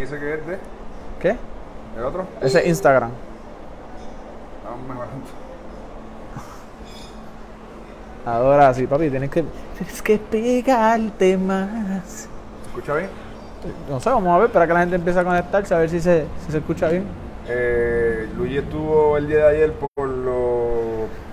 ¿Y 0.00 0.04
ese 0.04 0.18
que 0.18 0.32
es 0.32 0.46
de? 0.46 0.58
¿Qué? 1.20 1.36
¿El 1.94 2.04
otro? 2.04 2.26
Ese 2.40 2.60
es 2.60 2.68
Instagram. 2.68 3.10
Estamos 4.56 4.88
mejorando. 4.88 5.26
Ahora 8.24 8.72
sí, 8.72 8.86
papi, 8.86 9.10
tienes 9.10 9.28
que, 9.28 9.44
tienes 9.76 10.00
que 10.00 10.16
pegarte 10.16 11.36
más. 11.36 12.08
¿Se 12.12 12.68
escucha 12.68 12.94
bien? 12.94 13.10
No 13.90 14.00
sé, 14.00 14.08
vamos 14.08 14.34
a 14.34 14.38
ver, 14.38 14.46
espera 14.46 14.66
que 14.66 14.72
la 14.72 14.80
gente 14.80 14.96
empiece 14.96 15.18
a 15.18 15.24
conectarse, 15.24 15.74
a 15.74 15.78
ver 15.78 15.90
si 15.90 16.00
se, 16.00 16.24
si 16.46 16.52
se 16.52 16.58
escucha 16.58 16.88
bien. 16.88 17.04
Eh, 17.46 18.26
Luigi 18.38 18.56
estuvo 18.56 19.18
el 19.18 19.28
día 19.28 19.48
de 19.48 19.56
ayer 19.56 19.72
por 19.74 20.08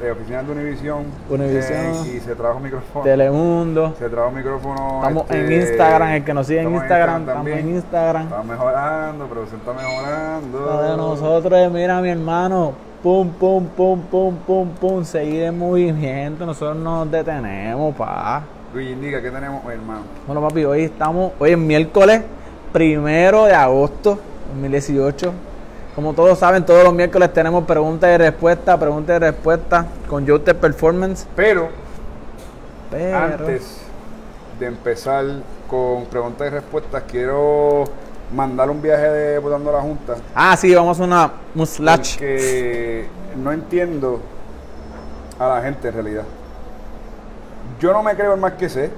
de 0.07 0.13
oficinas 0.13 0.47
de 0.47 0.53
Univision. 0.53 1.03
Univision. 1.29 2.07
eh, 2.07 2.13
y 2.15 2.19
se 2.19 2.35
trajo 2.35 2.59
micrófono. 2.59 3.03
Telemundo. 3.03 3.95
Se 3.99 4.09
trajo 4.09 4.31
micrófono. 4.31 4.97
Estamos 4.97 5.23
este, 5.23 5.45
en 5.45 5.61
Instagram, 5.61 6.09
el 6.09 6.23
que 6.23 6.33
nos 6.33 6.47
sigue 6.47 6.61
en 6.61 6.73
Instagram, 6.73 7.21
estamos 7.21 7.47
en 7.47 7.69
Instagram. 7.75 8.23
Está 8.23 8.43
mejorando, 8.43 9.27
producción 9.27 9.59
está 9.59 9.73
mejorando. 9.73 10.65
La 10.65 10.81
de 10.91 10.97
nosotros 10.97 11.59
es, 11.59 11.71
mira 11.71 12.01
mi 12.01 12.09
hermano, 12.09 12.73
pum, 13.03 13.29
pum, 13.31 13.65
pum, 13.65 14.01
pum, 14.01 14.35
pum, 14.45 14.69
pum, 14.69 15.03
seguir 15.03 15.43
en 15.43 15.57
movimiento, 15.57 16.45
nosotros 16.45 16.77
no 16.77 17.03
nos 17.03 17.11
detenemos, 17.11 17.95
pa. 17.95 18.43
Luigi, 18.73 18.91
indica, 18.91 19.21
¿qué 19.21 19.31
tenemos 19.31 19.63
hoy, 19.65 19.73
hermano? 19.75 20.01
Bueno, 20.25 20.41
papi, 20.41 20.65
hoy 20.65 20.83
estamos, 20.83 21.33
hoy 21.39 21.51
es 21.51 21.57
miércoles 21.57 22.21
primero 22.71 23.45
de 23.45 23.53
agosto 23.53 24.19
2018. 24.53 25.46
Como 25.97 26.13
todos 26.13 26.37
saben, 26.37 26.63
todos 26.63 26.83
los 26.83 26.93
miércoles 26.93 27.33
tenemos 27.33 27.65
preguntas 27.65 28.13
y 28.13 28.17
respuestas, 28.17 28.77
preguntas 28.77 29.15
y 29.15 29.19
respuestas 29.19 29.85
con 30.07 30.27
Joter 30.27 30.55
Performance. 30.55 31.25
Pero, 31.35 31.69
Pero, 32.91 33.17
antes 33.17 33.79
de 34.59 34.67
empezar 34.67 35.25
con 35.67 36.05
preguntas 36.05 36.45
y 36.45 36.49
respuestas, 36.51 37.01
quiero 37.09 37.85
mandar 38.31 38.69
un 38.69 38.79
viaje 38.79 39.09
de 39.09 39.39
votando 39.39 39.71
a 39.71 39.73
la 39.73 39.81
Junta. 39.81 40.17
ah, 40.35 40.55
sí, 40.55 40.75
vamos 40.75 40.99
a 40.99 41.03
una, 41.03 41.31
un 41.55 41.65
slash. 41.65 42.17
Porque 42.17 43.07
no 43.35 43.51
entiendo 43.51 44.19
a 45.39 45.47
la 45.47 45.61
gente 45.63 45.87
en 45.87 45.93
realidad. 45.95 46.25
Yo 47.79 47.91
no 47.91 48.03
me 48.03 48.13
creo 48.13 48.35
el 48.35 48.39
más 48.39 48.53
que 48.53 48.69
sé. 48.69 48.91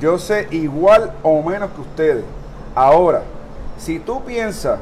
Yo 0.00 0.18
sé 0.18 0.48
igual 0.50 1.12
o 1.22 1.40
menos 1.40 1.70
que 1.70 1.82
ustedes. 1.82 2.24
Ahora, 2.74 3.22
si 3.78 4.00
tú 4.00 4.24
piensas 4.24 4.80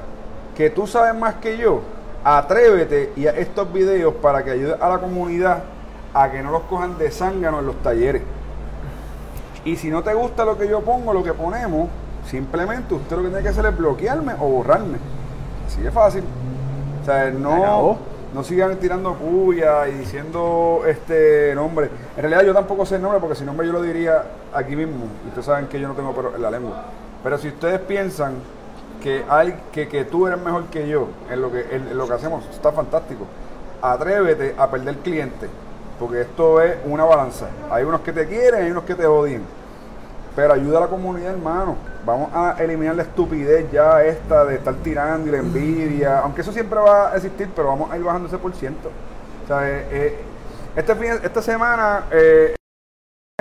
que 0.61 0.69
tú 0.69 0.87
sabes 0.87 1.19
más 1.19 1.37
que 1.37 1.57
yo, 1.57 1.81
atrévete 2.23 3.15
y 3.17 3.27
a 3.27 3.31
estos 3.31 3.73
videos 3.73 4.13
para 4.17 4.45
que 4.45 4.51
ayude 4.51 4.77
a 4.79 4.91
la 4.91 4.99
comunidad 4.99 5.63
a 6.13 6.31
que 6.31 6.43
no 6.43 6.51
los 6.51 6.65
cojan 6.65 6.99
de 6.99 7.11
zángano 7.11 7.61
en 7.61 7.67
los 7.67 7.77
talleres. 7.77 8.21
Y 9.65 9.77
si 9.77 9.89
no 9.89 10.03
te 10.03 10.13
gusta 10.13 10.45
lo 10.45 10.59
que 10.59 10.69
yo 10.69 10.83
pongo, 10.83 11.15
lo 11.15 11.25
que 11.25 11.33
ponemos, 11.33 11.89
simplemente 12.27 12.93
usted 12.93 13.17
lo 13.17 13.23
que 13.23 13.29
tiene 13.29 13.43
que 13.43 13.49
hacer 13.49 13.65
es 13.65 13.75
bloquearme 13.75 14.35
o 14.39 14.51
borrarme. 14.51 14.99
Así 15.67 15.81
de 15.81 15.91
fácil. 15.91 16.25
O 17.01 17.05
sea, 17.07 17.31
no, 17.31 17.97
no 18.35 18.45
sigan 18.45 18.77
tirando 18.77 19.15
puya 19.15 19.89
y 19.89 19.93
diciendo 19.93 20.83
este 20.87 21.55
nombre. 21.55 21.89
En 22.19 22.21
realidad 22.21 22.43
yo 22.45 22.53
tampoco 22.53 22.85
sé 22.85 22.97
el 22.97 23.03
nombre 23.03 23.19
porque 23.19 23.37
si 23.37 23.45
nombre 23.45 23.67
yo 23.67 23.73
lo 23.73 23.81
diría 23.81 24.25
aquí 24.53 24.77
mismo. 24.77 25.07
Y 25.25 25.29
ustedes 25.29 25.47
saben 25.47 25.69
que 25.69 25.81
yo 25.81 25.89
no 25.89 25.95
tengo 25.95 26.13
pero 26.15 26.37
en 26.37 26.43
la 26.43 26.51
lengua. 26.51 26.83
Pero 27.23 27.39
si 27.39 27.49
ustedes 27.49 27.81
piensan 27.81 28.35
que 29.01 29.25
hay 29.29 29.59
que, 29.73 29.89
que 29.89 30.05
tú 30.05 30.27
eres 30.27 30.41
mejor 30.41 30.65
que 30.67 30.87
yo 30.89 31.09
en 31.31 31.41
lo 31.43 31.51
que 31.51 31.67
en, 31.75 31.97
lo 31.97 32.07
que 32.07 32.15
hacemos, 32.15 32.45
está 32.51 32.71
fantástico. 32.73 33.27
Atrévete 33.83 34.55
a 34.59 34.71
perder 34.71 34.97
cliente. 34.99 35.49
Porque 35.99 36.23
esto 36.23 36.63
es 36.63 36.77
una 36.87 37.05
balanza. 37.05 37.49
Hay 37.71 37.85
unos 37.85 38.01
que 38.01 38.13
te 38.13 38.27
quieren, 38.27 38.65
hay 38.65 38.71
unos 38.71 38.85
que 38.85 38.95
te 38.95 39.07
odian. 39.07 39.43
Pero 40.35 40.55
ayuda 40.55 40.79
a 40.79 40.81
la 40.83 40.87
comunidad, 40.87 41.33
hermano. 41.33 41.77
Vamos 42.07 42.31
a 42.33 42.57
eliminar 42.59 42.95
la 42.95 43.03
estupidez 43.03 43.71
ya 43.71 44.03
esta 44.03 44.45
de 44.47 44.55
estar 44.55 44.75
tirando 44.77 45.29
y 45.29 45.33
la 45.33 45.39
envidia. 45.39 46.21
Aunque 46.21 46.41
eso 46.41 46.53
siempre 46.53 46.79
va 46.79 47.11
a 47.13 47.17
existir, 47.17 47.51
pero 47.55 47.69
vamos 47.69 47.91
a 47.91 47.99
ir 47.99 48.03
bajando 48.05 48.29
ese 48.29 48.39
por 48.39 48.55
ciento. 48.55 48.91
Eh, 49.51 49.87
eh, 49.91 50.19
este 50.77 50.95
fin- 50.95 51.21
esta 51.23 51.43
semana, 51.43 52.05
eh, 52.13 52.55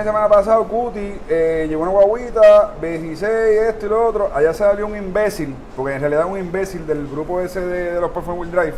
semana 0.04 0.28
pasada, 0.28 0.58
Cuti 0.64 1.20
eh, 1.28 1.66
llevó 1.68 1.82
una 1.82 1.92
guaguita, 1.92 2.74
16, 2.80 3.22
esto 3.22 3.86
y 3.86 3.88
lo 3.88 4.06
otro. 4.06 4.30
Allá 4.34 4.52
salió 4.54 4.86
un 4.86 4.96
imbécil, 4.96 5.54
porque 5.76 5.94
en 5.94 6.00
realidad 6.00 6.26
un 6.26 6.38
imbécil 6.38 6.86
del 6.86 7.06
grupo 7.08 7.40
ese 7.40 7.60
de, 7.60 8.00
los 8.00 8.10
Perform 8.10 8.38
Wheel 8.38 8.50
Drive, 8.52 8.74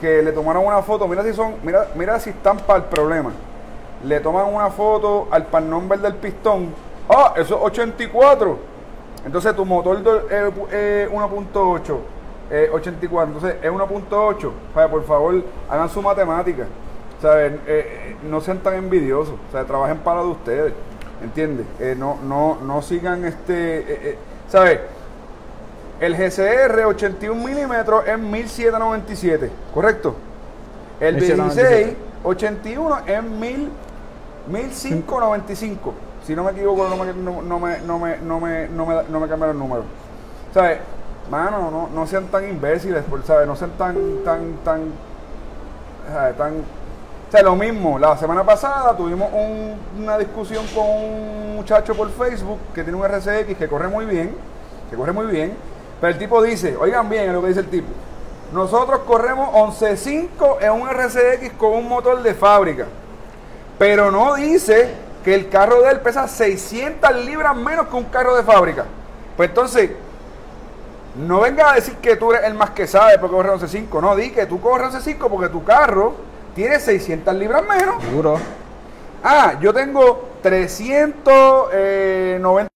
que 0.00 0.22
le 0.22 0.32
tomaron 0.32 0.64
una 0.66 0.82
foto. 0.82 1.06
Mira 1.08 1.22
si 1.22 1.32
son, 1.32 1.54
mira, 1.62 1.88
mira 1.94 2.18
si 2.20 2.30
están 2.30 2.58
para 2.58 2.78
el 2.80 2.84
problema. 2.86 3.30
Le 4.04 4.20
toman 4.20 4.46
una 4.52 4.70
foto 4.70 5.28
al 5.30 5.46
pan 5.46 5.68
number 5.68 5.98
del 5.98 6.14
pistón. 6.14 6.72
Ah, 7.08 7.34
eso 7.36 7.56
es 7.56 7.62
84. 7.62 8.58
Entonces 9.26 9.54
tu 9.56 9.64
motor 9.64 10.02
do- 10.02 10.30
eh, 10.30 10.50
eh, 10.70 11.08
1.8, 11.10 11.98
eh, 12.50 12.70
84. 12.72 13.26
Entonces 13.34 13.56
es 13.62 13.70
1.8. 13.70 14.48
O 14.70 14.74
sea, 14.74 14.88
por 14.88 15.04
favor, 15.04 15.42
hagan 15.68 15.88
su 15.88 16.00
matemática. 16.00 16.66
¿Saben? 17.20 17.54
Eh, 17.54 17.58
eh, 17.66 18.16
no 18.28 18.40
sean 18.40 18.58
tan 18.58 18.74
envidiosos. 18.74 19.34
O 19.48 19.52
sea, 19.52 19.64
trabajen 19.64 19.98
para 19.98 20.20
de 20.22 20.28
ustedes. 20.28 20.72
¿Entiendes? 21.22 21.66
Eh, 21.80 21.96
no, 21.98 22.18
no, 22.22 22.58
no 22.62 22.80
sigan 22.82 23.24
este. 23.24 23.78
eh, 23.78 23.84
eh, 24.10 24.18
¿Sabes? 24.48 24.80
El 26.00 26.14
GCR 26.14 26.84
81 26.86 27.44
milímetros 27.44 28.06
es 28.06 28.18
1797, 28.18 29.50
¿correcto? 29.74 30.14
El 31.00 31.16
1797. 31.16 31.76
16 31.76 31.96
81 32.22 32.98
es 33.06 33.22
1000, 33.22 33.70
1595. 34.48 35.94
Si 36.24 36.36
no 36.36 36.44
me 36.44 36.52
equivoco, 36.52 36.88
no 36.88 36.96
me, 36.96 37.12
no, 37.12 37.58
me, 37.58 37.80
no 37.80 37.98
me, 37.98 38.18
no 38.18 38.40
me, 38.40 38.68
no 38.68 38.86
me, 38.86 39.02
no 39.08 39.20
me 39.20 39.28
cambiaron 39.28 39.56
el 39.56 39.58
número. 39.58 39.84
¿Sabes? 40.54 40.78
Mano, 41.30 41.70
no, 41.70 41.88
no 41.92 42.06
sean 42.06 42.26
tan 42.28 42.48
imbéciles, 42.48 43.04
¿sabes? 43.24 43.46
No 43.46 43.56
sean 43.56 43.72
tan, 43.72 43.96
tan, 44.24 44.52
tan, 44.64 44.80
¿sabes? 46.12 46.36
tan... 46.36 46.77
O 47.28 47.30
sea, 47.30 47.42
lo 47.42 47.54
mismo, 47.56 47.98
la 47.98 48.16
semana 48.16 48.42
pasada 48.42 48.96
tuvimos 48.96 49.28
un- 49.32 49.76
una 50.02 50.16
discusión 50.16 50.64
con 50.74 50.86
un 50.86 51.56
muchacho 51.56 51.94
por 51.94 52.10
Facebook 52.10 52.58
que 52.74 52.82
tiene 52.82 52.98
un 52.98 53.04
RCX 53.04 53.56
que 53.58 53.68
corre 53.68 53.88
muy 53.88 54.06
bien, 54.06 54.34
que 54.88 54.96
corre 54.96 55.12
muy 55.12 55.26
bien, 55.26 55.54
pero 56.00 56.12
el 56.12 56.18
tipo 56.18 56.40
dice, 56.42 56.74
oigan 56.76 57.08
bien 57.10 57.30
lo 57.32 57.42
que 57.42 57.48
dice 57.48 57.60
el 57.60 57.68
tipo, 57.68 57.88
nosotros 58.52 59.00
corremos 59.00 59.50
11.5 59.52 60.56
en 60.62 60.72
un 60.72 60.88
RCX 60.88 61.52
con 61.58 61.74
un 61.74 61.86
motor 61.86 62.22
de 62.22 62.32
fábrica, 62.32 62.86
pero 63.78 64.10
no 64.10 64.34
dice 64.34 64.94
que 65.22 65.34
el 65.34 65.50
carro 65.50 65.82
de 65.82 65.90
él 65.90 66.00
pesa 66.00 66.26
600 66.28 67.14
libras 67.26 67.54
menos 67.54 67.88
que 67.88 67.96
un 67.96 68.04
carro 68.04 68.36
de 68.36 68.42
fábrica. 68.42 68.86
Pues 69.36 69.50
entonces, 69.50 69.90
no 71.16 71.40
venga 71.40 71.72
a 71.72 71.74
decir 71.74 71.96
que 71.96 72.16
tú 72.16 72.32
eres 72.32 72.46
el 72.46 72.54
más 72.54 72.70
que 72.70 72.86
sabe 72.86 73.18
porque 73.18 73.36
corre 73.36 73.50
11.5, 73.50 74.00
no, 74.00 74.16
di 74.16 74.30
que 74.30 74.46
tú 74.46 74.60
corres 74.60 74.94
11.5 74.94 75.28
porque 75.28 75.48
tu 75.50 75.62
carro 75.62 76.14
tiene 76.58 76.80
600 76.80 77.32
libras 77.36 77.62
menos. 77.62 78.02
Seguro. 78.02 78.36
Ah, 79.22 79.54
yo 79.60 79.72
tengo 79.72 80.28
390, 80.42 82.68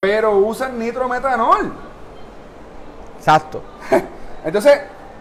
pero 0.00 0.36
usan 0.38 0.76
nitrometanol. 0.76 1.72
Exacto. 3.16 3.62
Entonces, 4.44 4.80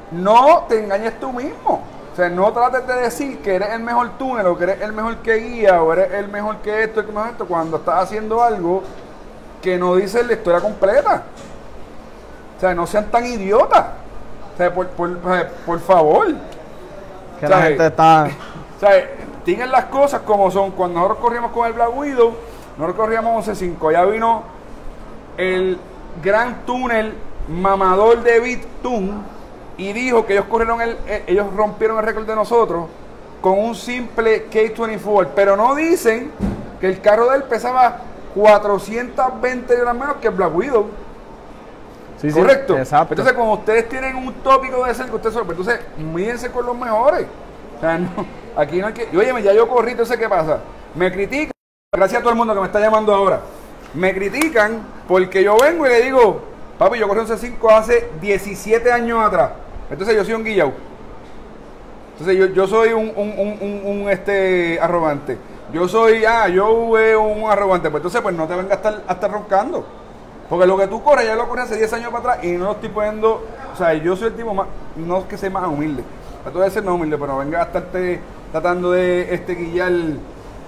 no 0.10 0.66
te 0.68 0.84
engañes 0.84 1.20
tú 1.20 1.32
mismo. 1.32 1.84
O 2.12 2.16
sea, 2.16 2.28
no 2.30 2.52
trates 2.54 2.88
de 2.88 2.96
decir 2.96 3.38
que 3.44 3.54
eres 3.54 3.70
el 3.70 3.82
mejor 3.82 4.18
túnel 4.18 4.48
o 4.48 4.58
que 4.58 4.64
eres 4.64 4.82
el 4.82 4.94
mejor 4.94 5.18
que 5.18 5.36
guía 5.36 5.84
o 5.84 5.94
eres 5.94 6.12
el 6.14 6.28
mejor 6.30 6.58
que 6.64 6.86
esto, 6.86 7.02
el 7.02 7.06
que 7.06 7.12
mejor 7.12 7.30
esto, 7.30 7.48
cuando 7.48 7.78
estás 7.78 8.06
haciendo 8.06 8.42
algo 8.42 8.82
que 9.62 9.78
no 9.78 9.96
dice 9.96 10.24
la 10.24 10.34
historia 10.34 10.60
completa. 10.60 11.22
O 12.58 12.60
sea, 12.60 12.74
no 12.74 12.88
sean 12.88 13.12
tan 13.12 13.28
idiotas. 13.28 13.86
O 14.56 14.58
sea, 14.58 14.74
por, 14.74 14.88
por- 14.88 15.20
por 15.68 15.80
favor. 15.82 16.30
Que 17.40 17.48
la 17.48 17.56
¿Sabes? 17.58 17.68
gente 17.70 17.88
está. 17.88 18.28
Sea, 18.80 19.10
digan 19.46 19.72
las 19.72 19.86
cosas 19.86 20.22
como 20.22 20.50
son. 20.52 20.72
Cuando 20.72 21.00
nosotros 21.00 21.20
corrimos 21.20 21.52
con 21.52 21.68
el 21.68 21.74
Black 21.74 21.96
Widow, 21.96 22.34
nosotros 22.78 22.96
corríamos 22.96 23.48
11.5. 23.48 23.92
Ya 23.92 24.06
vino 24.06 24.44
el 25.38 25.80
gran 26.24 26.66
túnel 26.66 27.14
mamador 27.48 28.24
de 28.24 28.40
Bittoon 28.40 29.24
y 29.78 29.94
dijo 29.94 30.26
que 30.26 30.34
ellos 30.34 30.46
corrieron 30.46 30.82
el, 30.82 30.98
eh, 31.08 31.24
ellos 31.28 31.48
rompieron 31.56 32.00
el 32.00 32.06
récord 32.06 32.26
de 32.26 32.36
nosotros 32.36 32.86
con 33.42 33.58
un 33.60 33.76
simple 33.76 34.50
K24. 34.50 35.30
Pero 35.36 35.56
no 35.56 35.76
dicen 35.76 36.32
que 36.80 36.88
el 36.88 37.02
carro 37.02 37.30
de 37.30 37.38
él 37.38 37.44
pesaba 37.44 38.00
420 38.36 39.76
libras 39.76 39.96
menos 39.96 40.16
que 40.18 40.28
el 40.28 40.34
Black 40.34 40.56
Widow. 40.56 40.88
Sí, 42.20 42.32
sí, 42.32 42.40
Correcto. 42.40 42.78
Exacto. 42.78 43.14
Entonces, 43.14 43.34
como 43.36 43.54
ustedes 43.54 43.88
tienen 43.90 44.16
un 44.16 44.34
tópico 44.36 44.84
de 44.86 44.94
ser 44.96 45.06
que 45.08 45.16
ustedes 45.16 45.36
son, 45.36 45.46
pues, 45.46 45.58
entonces 45.58 45.86
mídense 45.98 46.50
con 46.52 46.66
los 46.66 46.78
mejores. 46.78 47.28
O 47.78 47.80
sea, 47.80 47.98
no, 48.00 48.10
aquí 48.56 48.80
no 48.80 48.88
hay 48.88 48.94
que. 48.94 49.16
Óyeme, 49.18 49.44
ya 49.44 49.54
yo 49.54 49.68
corrí, 49.68 49.92
entonces, 49.92 50.18
¿qué 50.18 50.28
pasa? 50.28 50.60
Me 50.96 51.12
critican, 51.12 51.52
gracias 51.96 52.20
a 52.20 52.24
todo 52.24 52.32
el 52.32 52.38
mundo 52.38 52.54
que 52.54 52.60
me 52.62 52.66
está 52.66 52.80
llamando 52.80 53.14
ahora. 53.14 53.42
Me 53.94 54.14
critican 54.14 54.82
porque 55.08 55.44
yo 55.44 55.58
vengo 55.58 55.86
y 55.86 55.90
le 55.90 56.02
digo, 56.02 56.42
papi, 56.78 56.98
yo 57.00 57.08
corrí 57.08 57.22
un 57.22 57.28
C5 57.28 57.72
hace 57.72 58.10
17 58.20 58.92
años 58.92 59.24
atrás. 59.24 59.52
Entonces, 59.90 60.16
yo 60.16 60.26
soy 60.26 60.34
un 60.34 60.44
guillao. 60.44 60.74
Entonces, 62.14 62.36
yo, 62.38 62.48
yo 62.48 62.68
soy 62.68 62.94
un, 62.94 63.12
un, 63.16 63.30
un, 63.38 63.58
un- 63.62 63.82
un, 64.02 64.10
este, 64.10 64.80
arrogante. 64.82 65.38
Yo 65.72 65.88
soy, 65.88 66.26
ah, 66.26 66.48
yo 66.48 66.98
eh, 66.98 67.16
un 67.16 67.50
arrogante. 67.50 67.90
Pues 67.92 68.00
entonces, 68.02 68.22
pues 68.22 68.34
no 68.36 68.48
te 68.48 68.56
vengas 68.56 68.72
a 68.72 68.76
estar, 68.76 69.04
a 69.08 69.14
estar 69.14 69.32
roncando. 69.32 69.86
Porque 70.50 70.66
lo 70.66 70.78
que 70.78 70.88
tú 70.88 71.04
corres, 71.04 71.26
ya 71.26 71.36
lo 71.36 71.48
corres 71.50 71.66
hace 71.66 71.78
10 71.78 71.94
años 71.94 72.12
para 72.12 72.34
atrás 72.34 72.46
y 72.46 72.52
no 72.54 72.66
lo 72.66 72.72
estoy 72.74 72.90
poniendo. 72.90 73.44
O 73.74 73.76
sea, 73.76 73.94
yo 73.94 74.16
soy 74.16 74.28
el 74.28 74.36
tipo 74.36 74.54
más. 74.54 74.68
No 74.96 75.20
es 75.20 75.26
que 75.26 75.38
sea 75.38 75.50
más 75.50 75.68
humilde. 75.68 76.04
Tú 76.52 76.60
debes 76.60 76.74
ser 76.74 76.84
más 76.84 76.96
humilde, 76.96 77.18
pero 77.18 77.38
venga 77.38 77.60
a 77.60 77.64
estarte 77.64 78.22
tratando 78.52 78.92
de 78.92 79.34
este 79.34 79.56
guillar 79.56 79.92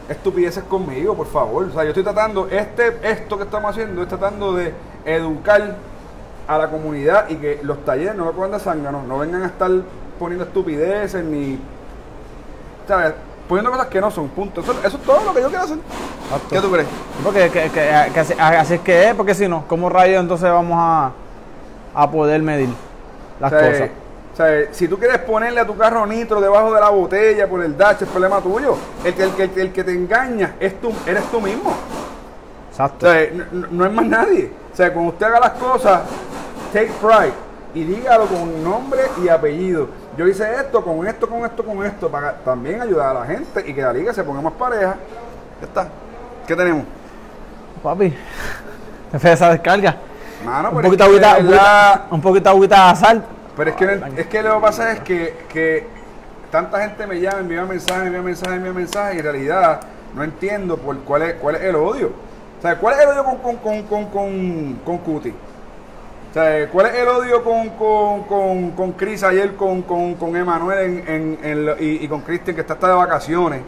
estupideces 0.09 0.63
conmigo, 0.65 1.15
por 1.15 1.27
favor. 1.27 1.65
O 1.65 1.71
sea, 1.71 1.83
yo 1.83 1.89
estoy 1.89 2.03
tratando, 2.03 2.47
este, 2.49 2.97
esto 3.03 3.37
que 3.37 3.43
estamos 3.43 3.71
haciendo, 3.71 4.01
es 4.01 4.07
tratando 4.09 4.53
de 4.53 4.73
educar 5.05 5.75
a 6.47 6.57
la 6.57 6.69
comunidad 6.69 7.29
y 7.29 7.35
que 7.35 7.59
los 7.63 7.85
talleres 7.85 8.15
no 8.15 8.25
lo 8.25 8.33
cojan 8.33 8.51
de 8.51 8.59
zángano, 8.59 9.03
no 9.03 9.19
vengan 9.19 9.43
a 9.43 9.47
estar 9.47 9.71
poniendo 10.17 10.43
estupideces 10.43 11.23
ni. 11.23 11.59
¿Sabes? 12.87 13.13
Poniendo 13.49 13.71
cosas 13.71 13.87
que 13.87 13.99
no 13.99 14.11
son, 14.11 14.27
punto. 14.29 14.61
Eso, 14.61 14.71
eso 14.85 14.97
es 14.97 15.03
todo 15.03 15.23
lo 15.25 15.33
que 15.33 15.41
yo 15.41 15.49
quiero 15.49 15.63
hacer. 15.65 15.77
¿Qué 16.49 16.59
tú 16.61 16.71
crees? 16.71 16.87
Porque 17.23 17.49
que, 17.49 17.63
que- 17.71 18.11
que 18.13 18.19
así, 18.19 18.33
así 18.39 18.73
es 18.75 18.79
que 18.81 19.09
es, 19.09 19.15
porque 19.15 19.33
si 19.33 19.47
no, 19.47 19.65
¿cómo 19.67 19.89
rayos 19.89 20.21
entonces 20.21 20.49
vamos 20.51 20.77
a, 20.79 21.11
a 21.95 22.11
poder 22.11 22.41
medir 22.43 22.69
las 23.39 23.51
O 23.51 23.59
sea, 23.59 23.69
cosas? 23.71 23.89
o 24.33 24.37
sea, 24.37 24.73
si 24.73 24.87
tú 24.87 24.99
quieres 24.99 25.17
ponerle 25.19 25.59
a 25.59 25.65
tu 25.65 25.75
carro 25.75 26.05
nitro 26.05 26.39
debajo 26.39 26.71
de 26.73 26.79
la 26.79 26.89
botella 26.89 27.49
por 27.49 27.63
el 27.63 27.75
dash, 27.75 28.03
es 28.03 28.07
problema 28.07 28.39
tuyo. 28.39 28.77
El 29.03 29.13
que, 29.15 29.23
el 29.23 29.31
que, 29.31 29.61
el 29.61 29.73
que 29.73 29.83
te 29.83 29.93
engaña 29.93 30.53
es 30.59 30.79
tú, 30.79 30.93
eres 31.07 31.23
tú 31.31 31.41
mismo. 31.41 31.71
O 31.71 32.71
Exacto. 32.71 33.11
sea, 33.11 33.29
no- 33.51 33.67
no 33.71 33.85
es 33.85 33.91
más 33.91 34.05
nadie. 34.05 34.51
O 34.71 34.75
sea, 34.77 34.93
cuando 34.93 35.11
usted 35.13 35.25
haga 35.25 35.39
las 35.39 35.51
cosas, 35.53 36.01
take 36.71 36.91
pride 37.01 37.33
y 37.73 37.83
dígalo 37.83 38.27
con 38.27 38.63
nombre 38.63 39.01
y 39.23 39.27
apellido. 39.27 39.87
Yo 40.19 40.27
hice 40.27 40.53
esto, 40.53 40.83
con 40.83 41.07
esto, 41.07 41.29
con 41.29 41.45
esto, 41.45 41.63
con 41.63 41.85
esto, 41.85 42.09
para 42.09 42.33
también 42.39 42.81
ayudar 42.81 43.15
a 43.15 43.21
la 43.21 43.25
gente 43.25 43.63
y 43.65 43.73
que 43.73 43.81
la 43.81 43.93
liga 43.93 44.13
se 44.13 44.21
ponga 44.21 44.41
más 44.41 44.51
pareja. 44.51 44.97
Ya 45.61 45.65
está. 45.65 45.87
¿Qué 46.45 46.57
tenemos? 46.57 46.83
Papi, 47.81 48.13
te 49.13 49.17
fue 49.17 49.31
esa 49.31 49.49
descarga. 49.49 49.95
Mano, 50.43 50.71
Un 50.71 50.81
poquito 50.81 51.05
agüita, 51.05 51.35
verdad- 51.35 52.01
un 52.11 52.19
poquito 52.19 52.49
agüita 52.49 52.89
de 52.89 52.95
sal. 52.97 53.23
Pero 53.55 53.69
es 53.69 53.75
que, 53.77 54.01
es 54.17 54.27
que 54.27 54.41
lo 54.43 54.55
que 54.55 54.61
pasa 54.61 54.91
es 54.91 54.99
que, 54.99 55.37
que 55.47 55.87
tanta 56.51 56.81
gente 56.81 57.07
me 57.07 57.21
llama, 57.21 57.39
envía 57.39 57.63
mensajes, 57.63 58.07
envía 58.07 58.21
mensajes, 58.21 58.57
envía 58.57 58.73
mensajes, 58.73 59.15
y 59.15 59.19
en 59.19 59.23
realidad 59.23 59.79
no 60.15 60.21
entiendo 60.25 60.75
por 60.75 60.97
cuál 60.99 61.21
es, 61.21 61.35
cuál 61.35 61.55
es 61.55 61.61
el 61.61 61.77
odio. 61.77 62.11
O 62.59 62.61
sea, 62.61 62.77
¿cuál 62.77 62.95
es 62.95 63.03
el 63.03 63.07
odio 63.07 63.23
con, 63.23 63.37
con, 63.37 63.55
con, 63.55 63.83
con, 63.83 64.05
con, 64.07 64.79
con 64.83 64.97
Cuti? 64.97 65.33
Sea, 66.33 66.69
¿cuál 66.69 66.85
es 66.87 66.95
el 66.95 67.07
odio 67.07 67.43
con, 67.43 67.69
con, 67.71 68.23
con, 68.23 68.71
con 68.71 68.91
Chris 68.91 69.23
ayer, 69.23 69.55
con, 69.55 69.81
con, 69.81 70.13
con 70.13 70.35
Emanuel 70.35 71.77
y, 71.79 72.07
con 72.07 72.21
Cristian 72.21 72.55
que 72.55 72.61
está 72.61 72.75
hasta 72.75 72.87
de 72.87 72.93
vacaciones, 72.93 73.61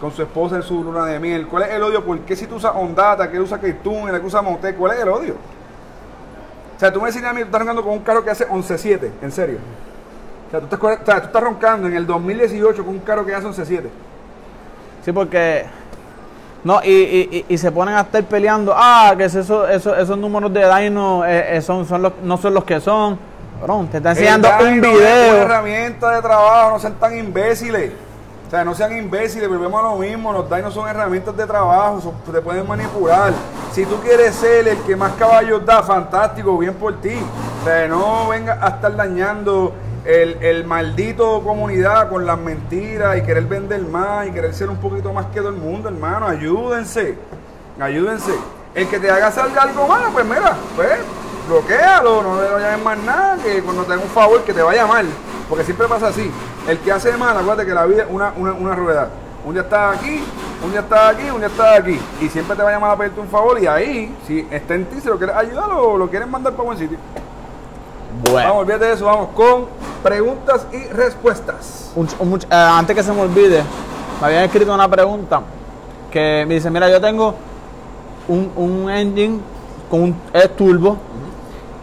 con 0.00 0.10
su 0.12 0.22
esposa 0.22 0.56
en 0.56 0.62
su 0.62 0.82
luna 0.82 1.04
de 1.04 1.20
miel? 1.20 1.46
¿Cuál 1.46 1.64
es 1.64 1.70
el 1.70 1.82
odio? 1.82 2.02
¿Por 2.02 2.18
qué 2.20 2.34
si 2.34 2.46
tú 2.46 2.56
usas 2.56 2.72
Ondata, 2.74 3.30
que 3.30 3.38
usa 3.38 3.60
Keitun, 3.60 4.08
él 4.08 4.20
usa 4.24 4.40
Moté? 4.40 4.74
¿Cuál 4.74 4.92
es 4.96 5.02
el 5.02 5.08
odio? 5.10 5.34
O 6.76 6.80
sea, 6.80 6.90
tú 6.90 7.00
me 7.02 7.08
decís 7.08 7.22
a 7.22 7.34
mí, 7.34 7.40
tú 7.40 7.46
estás 7.46 7.60
roncando 7.60 7.82
con 7.82 7.92
un 7.92 8.00
carro 8.00 8.24
que 8.24 8.30
hace 8.30 8.48
11.7, 8.48 9.10
en 9.20 9.32
serio. 9.32 9.58
O 10.48 10.50
sea, 10.50 10.60
tú 10.60 10.74
estás, 10.74 11.04
tú 11.04 11.26
estás 11.26 11.42
roncando 11.42 11.86
en 11.86 11.96
el 11.96 12.06
2018 12.06 12.82
con 12.82 12.94
un 12.94 13.00
carro 13.00 13.26
que 13.26 13.34
hace 13.34 13.46
11.7. 13.46 13.82
Sí, 15.04 15.12
porque. 15.12 15.66
No, 16.66 16.80
y, 16.82 16.88
y, 16.90 17.28
y- 17.48 17.54
y 17.54 17.58
se 17.58 17.70
ponen 17.70 17.94
a 17.94 18.00
estar 18.00 18.24
peleando. 18.24 18.74
Ah, 18.76 19.14
que 19.16 19.26
es 19.26 19.34
eso, 19.36 19.68
eso, 19.68 19.94
esos 19.94 20.18
números 20.18 20.52
de 20.52 20.66
Dino 20.82 21.24
eh, 21.24 21.58
eh, 21.58 21.62
son, 21.62 21.86
son 21.86 22.02
los, 22.02 22.12
no 22.24 22.36
son 22.38 22.54
los 22.54 22.64
que 22.64 22.80
son. 22.80 23.16
Bro, 23.62 23.86
te 23.88 23.98
está 23.98 24.10
enseñando 24.10 24.48
El 24.58 24.66
un 24.66 24.74
Dyno 24.80 24.88
es 24.88 24.98
video. 24.98 25.36
herramienta 25.42 26.10
de 26.10 26.22
trabajo, 26.22 26.70
no 26.72 26.78
sean 26.80 26.94
tan 26.94 27.16
imbéciles. 27.16 27.92
O 28.48 28.50
sea, 28.50 28.64
no 28.64 28.74
sean 28.74 28.96
imbéciles, 28.98 29.48
volvemos 29.48 29.78
a 29.80 29.84
lo 29.90 29.96
mismo. 29.96 30.32
Los 30.32 30.50
dinos 30.50 30.74
son 30.74 30.88
herramientas 30.88 31.36
de 31.36 31.46
trabajo, 31.46 32.00
son- 32.00 32.32
te 32.34 32.40
pueden 32.40 32.66
manipular. 32.66 33.32
Si 33.70 33.84
tú 33.86 33.96
quieres 34.00 34.34
ser 34.34 34.66
el 34.66 34.78
que 34.78 34.96
más 34.96 35.12
caballos 35.12 35.64
da, 35.64 35.84
fantástico, 35.84 36.58
bien 36.58 36.74
por 36.74 37.00
ti. 37.00 37.14
O 37.62 37.64
sea, 37.64 37.86
no 37.86 38.26
venga 38.28 38.58
a 38.60 38.68
estar 38.70 38.94
dañando 38.96 39.72
el, 40.06 40.38
el 40.40 40.64
maldito 40.64 41.42
comunidad 41.42 42.08
con 42.08 42.24
las 42.24 42.38
mentiras 42.38 43.18
y 43.18 43.22
querer 43.22 43.44
vender 43.44 43.82
más 43.82 44.26
y 44.28 44.30
querer 44.30 44.54
ser 44.54 44.70
un 44.70 44.76
poquito 44.76 45.12
más 45.12 45.26
que 45.26 45.40
todo 45.40 45.48
el 45.50 45.56
mundo, 45.56 45.88
hermano. 45.88 46.26
Ayúdense, 46.26 47.18
ayúdense. 47.80 48.32
El 48.74 48.88
que 48.88 49.00
te 49.00 49.10
haga 49.10 49.32
salga 49.32 49.62
algo 49.62 49.88
malo, 49.88 50.10
pues 50.12 50.24
mira, 50.24 50.56
pues 50.76 50.90
bloquealo, 51.48 52.22
no 52.22 52.40
le 52.40 52.48
llames 52.62 52.84
más 52.84 52.98
nada, 52.98 53.36
que 53.42 53.62
cuando 53.62 53.84
te 53.84 53.94
haga 53.94 54.02
un 54.02 54.08
favor 54.08 54.42
que 54.44 54.52
te 54.52 54.62
vaya 54.62 54.86
mal. 54.86 55.06
Porque 55.48 55.64
siempre 55.64 55.88
pasa 55.88 56.08
así. 56.08 56.30
El 56.68 56.78
que 56.78 56.92
hace 56.92 57.16
mal, 57.16 57.36
acuérdate 57.36 57.66
que 57.66 57.74
la 57.74 57.86
vida 57.86 58.02
es 58.02 58.08
una, 58.10 58.32
una, 58.36 58.52
una 58.52 58.74
rueda. 58.74 59.08
Un 59.44 59.54
día 59.54 59.62
estás 59.62 59.96
aquí, 59.96 60.22
un 60.64 60.70
día 60.72 60.80
estás 60.80 61.14
aquí, 61.14 61.30
un 61.30 61.38
día 61.38 61.46
estás 61.46 61.78
aquí. 61.78 62.00
Y 62.20 62.28
siempre 62.28 62.56
te 62.56 62.62
va 62.62 62.68
a 62.68 62.72
llamar 62.72 62.90
a 62.90 62.96
pedirte 62.96 63.20
un 63.20 63.28
favor. 63.28 63.60
Y 63.60 63.66
ahí, 63.66 64.14
si 64.26 64.46
está 64.50 64.74
en 64.74 64.86
ti, 64.86 65.00
si 65.00 65.08
lo 65.08 65.16
quieres 65.16 65.36
ayudar 65.36 65.70
o 65.70 65.96
lo 65.96 66.10
quieres 66.10 66.28
mandar 66.28 66.52
para 66.52 66.64
buen 66.64 66.78
sitio. 66.78 66.98
Vamos, 68.16 68.32
Bueno, 68.32 68.54
olvídate 68.54 68.84
de 68.86 68.92
eso, 68.94 69.04
vamos 69.04 69.28
con 69.34 69.66
preguntas 70.06 70.66
y 70.72 70.84
respuestas. 70.92 71.90
un- 71.96 72.08
un 72.20 72.30
much- 72.32 72.44
eh, 72.44 72.54
antes 72.54 72.94
que 72.94 73.02
se 73.02 73.12
me 73.12 73.20
olvide, 73.22 73.62
me 74.20 74.26
habían 74.26 74.44
escrito 74.44 74.72
una 74.72 74.88
pregunta 74.88 75.40
que 76.10 76.44
me 76.46 76.54
dice: 76.54 76.70
Mira, 76.70 76.88
yo 76.88 77.00
tengo 77.00 77.34
un, 78.28 78.50
un 78.56 78.90
engine 78.90 79.40
con 79.90 80.02
un 80.02 80.16
es 80.32 80.54
turbo. 80.56 80.96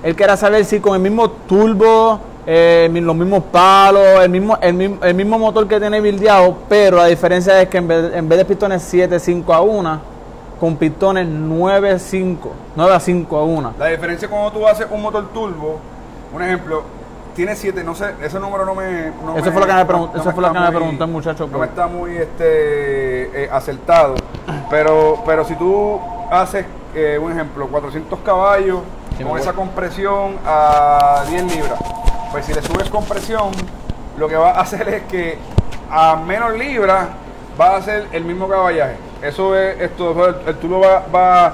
Él 0.04 0.16
quería 0.16 0.36
saber 0.38 0.66
si 0.66 0.80
con 0.80 0.94
el 0.96 1.02
mismo 1.02 1.30
turbo, 1.30 2.20
eh, 2.46 2.90
los 2.94 3.16
mismos 3.16 3.44
palos, 3.52 4.02
el 4.22 4.30
mismo, 4.30 4.58
el, 4.62 4.74
mismo, 4.74 4.98
el 5.04 5.16
mismo 5.16 5.40
motor 5.40 5.68
que 5.68 5.80
tiene 5.80 6.02
bildeado, 6.02 6.56
pero 6.68 6.98
la 6.98 7.06
diferencia 7.06 7.62
es 7.62 7.70
que 7.70 7.78
en 7.78 7.88
vez, 7.88 8.14
en 8.14 8.28
vez 8.28 8.38
de 8.40 8.46
pistones 8.46 8.82
7, 8.84 9.18
5 9.20 9.54
a 9.54 9.62
1, 9.62 10.00
con 10.60 10.76
pistones 10.76 11.26
9, 11.28 11.98
5, 12.00 12.52
9 12.76 12.94
a 12.94 13.00
5 13.00 13.38
a 13.38 13.44
1. 13.46 13.74
La 13.80 13.88
diferencia 13.88 14.28
cuando 14.30 14.52
tú 14.52 14.68
haces 14.68 14.88
un 14.92 15.02
motor 15.02 15.26
turbo, 15.34 15.80
un 16.34 16.42
ejemplo, 16.42 16.84
tiene 17.36 17.56
7, 17.56 17.84
no 17.84 17.96
sé, 17.96 18.14
ese 18.22 18.40
número 18.40 18.66
no 18.66 18.76
me. 18.76 19.12
no 19.26 19.38
Eso 19.38 19.52
fue 19.52 19.62
lo 19.62 19.68
que 19.68 19.74
me 19.74 19.88
pregun- 19.88 20.12
no- 20.14 20.24
fue 20.32 20.42
lo 20.44 20.54
que 20.54 20.60
me 20.60 20.72
preguntó 20.72 21.04
el 21.06 21.10
muchacho, 21.12 21.48
No 21.52 21.60
me 21.60 21.66
está 21.66 21.88
muy 21.88 22.16
este, 22.16 23.44
eh, 23.46 23.50
acertado. 23.52 24.16
Pero, 24.70 25.22
pero 25.26 25.44
si 25.46 25.56
tú 25.56 26.00
haces, 26.32 26.66
eh, 26.96 27.18
un 27.22 27.32
ejemplo, 27.32 27.68
400 27.68 28.20
caballos 28.20 28.80
Sí, 29.18 29.24
con 29.24 29.38
esa 29.38 29.54
compresión 29.54 30.38
a 30.46 31.24
10 31.30 31.44
libras, 31.56 31.80
pues 32.32 32.46
si 32.46 32.54
le 32.54 32.62
subes 32.62 32.90
compresión, 32.90 33.52
lo 34.18 34.28
que 34.28 34.36
va 34.36 34.52
a 34.52 34.62
hacer 34.62 34.88
es 34.90 35.04
que 35.04 35.38
a 35.92 36.16
menos 36.16 36.54
libras 36.58 37.08
va 37.60 37.76
a 37.76 37.78
hacer 37.78 38.08
el 38.12 38.26
mismo 38.26 38.48
caballaje. 38.48 38.96
Eso 39.22 39.56
es, 39.56 39.80
esto, 39.82 40.26
el, 40.28 40.36
el 40.48 40.56
tubo 40.58 40.80
va, 40.80 41.04
va- 41.14 41.54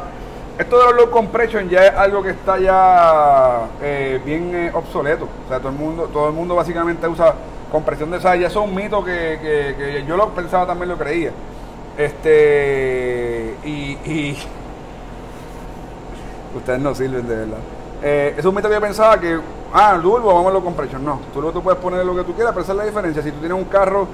esto 0.59 0.77
de 0.77 0.83
los 0.85 0.95
low 0.95 1.09
compression 1.09 1.69
ya 1.69 1.85
es 1.87 1.93
algo 1.95 2.21
que 2.21 2.31
está 2.31 2.59
ya 2.59 3.61
eh, 3.81 4.19
bien 4.25 4.53
eh, 4.53 4.71
obsoleto. 4.73 5.27
O 5.45 5.49
sea, 5.49 5.59
todo 5.59 5.69
el 5.69 5.75
mundo, 5.77 6.09
todo 6.11 6.27
el 6.27 6.33
mundo 6.33 6.55
básicamente 6.55 7.07
usa 7.07 7.33
compresión 7.71 8.11
de 8.11 8.17
esa. 8.17 8.35
Ya 8.35 8.47
eso 8.47 8.61
es 8.63 8.69
un 8.69 8.75
mito 8.75 9.03
que, 9.03 9.39
que- 9.41 10.03
yo 10.05 10.17
lo 10.17 10.29
pensaba 10.29 10.67
también 10.67 10.89
lo 10.89 10.97
creía. 10.97 11.31
Este 11.97 13.55
y, 13.63 14.37
ustedes 16.55 16.79
no 16.79 16.93
sirven 16.93 17.27
de 17.27 17.35
verdad. 17.35 17.57
Eh, 18.01 18.35
es 18.37 18.45
un 18.45 18.55
mito 18.55 18.67
que 18.67 18.75
yo 18.75 18.81
pensaba 18.81 19.19
que, 19.19 19.39
ah, 19.73 19.97
turbo, 20.01 20.33
vamos 20.33 20.47
a 20.47 20.53
lo 20.53 20.63
compression. 20.63 21.03
No, 21.03 21.19
turbo 21.33 21.51
tú 21.51 21.61
puedes 21.61 21.79
poner 21.79 22.05
lo 22.05 22.15
que 22.15 22.23
tú 22.23 22.33
quieras, 22.33 22.53
pero 22.53 22.63
esa 22.63 22.71
es 22.73 22.77
la 22.77 22.85
diferencia. 22.85 23.21
Si 23.23 23.31
tú 23.31 23.39
tienes 23.39 23.57
un 23.57 23.65
carro 23.65 24.07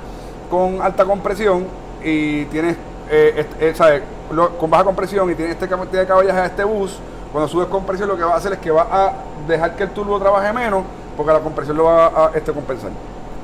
con 0.49 0.81
alta 0.81 1.05
compresión 1.05 1.65
y 2.03 2.45
tienes, 2.45 2.77
eh, 3.09 3.33
este- 3.37 3.69
eh, 3.69 3.75
¿sabes? 3.75 4.01
Lo- 4.31 4.57
con 4.57 4.69
baja 4.69 4.83
compresión 4.83 5.29
y 5.31 5.35
tienes 5.35 5.53
este 5.55 5.67
cantidad 5.67 6.01
de 6.01 6.07
caballaje 6.07 6.39
a 6.39 6.45
este 6.45 6.63
bus, 6.63 6.97
cuando 7.31 7.47
subes 7.47 7.67
compresión 7.67 8.07
lo 8.09 8.17
que 8.17 8.23
va 8.23 8.33
a 8.33 8.37
hacer 8.37 8.53
es 8.53 8.59
que 8.59 8.71
va 8.71 8.87
a 8.89 9.13
dejar 9.47 9.75
que 9.75 9.83
el 9.83 9.89
turbo 9.91 10.19
trabaje 10.19 10.51
menos 10.53 10.83
porque 11.15 11.31
la 11.31 11.39
compresión 11.39 11.77
lo 11.77 11.83
va 11.85 12.07
a, 12.07 12.31
este, 12.33 12.51
compensar. 12.51 12.89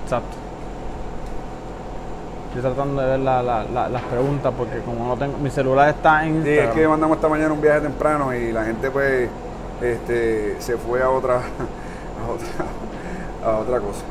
Exacto. 0.04 0.38
Estoy 2.50 2.62
tratando 2.64 3.02
de 3.02 3.08
ver 3.12 3.20
la- 3.20 3.42
la- 3.42 3.64
la- 3.64 3.88
las 3.90 4.02
preguntas 4.04 4.52
porque 4.58 4.80
como 4.80 5.08
no 5.08 5.16
tengo, 5.18 5.38
mi 5.38 5.50
celular 5.50 5.88
está 5.90 6.26
en 6.26 6.44
Sí, 6.44 6.50
es 6.50 6.56
Instagram. 6.56 6.76
que 6.76 6.88
mandamos 6.88 7.16
esta 7.18 7.30
mañana 7.30 7.54
un 7.54 7.62
viaje 7.62 7.82
temprano 7.82 8.34
y 8.36 8.52
la 8.52 8.66
gente 8.66 8.92
pues 8.92 9.30
este, 9.82 10.58
se 10.60 10.78
fue 10.78 11.02
a 11.02 11.10
otra, 11.10 11.36
a 11.38 12.32
otra, 12.32 13.52
a 13.54 13.58
otra 13.60 13.80
cosa. 13.80 14.02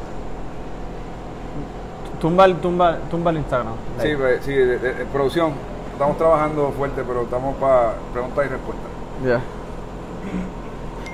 Tumba, 2.20 2.44
el- 2.44 2.56
tumba, 2.56 2.98
tumba 3.10 3.30
el 3.30 3.38
Instagram. 3.38 3.74
Sí, 4.00 4.08
pues, 4.16 4.44
sí, 4.44 4.52
de- 4.54 4.78
de- 4.78 4.92
de 4.94 5.04
producción. 5.06 5.52
Estamos 6.00 6.16
trabajando 6.16 6.72
fuerte, 6.78 7.02
pero 7.06 7.24
estamos 7.24 7.54
para 7.56 7.92
preguntas 8.10 8.46
y 8.46 8.48
respuestas. 8.48 8.86
Ya. 9.22 9.40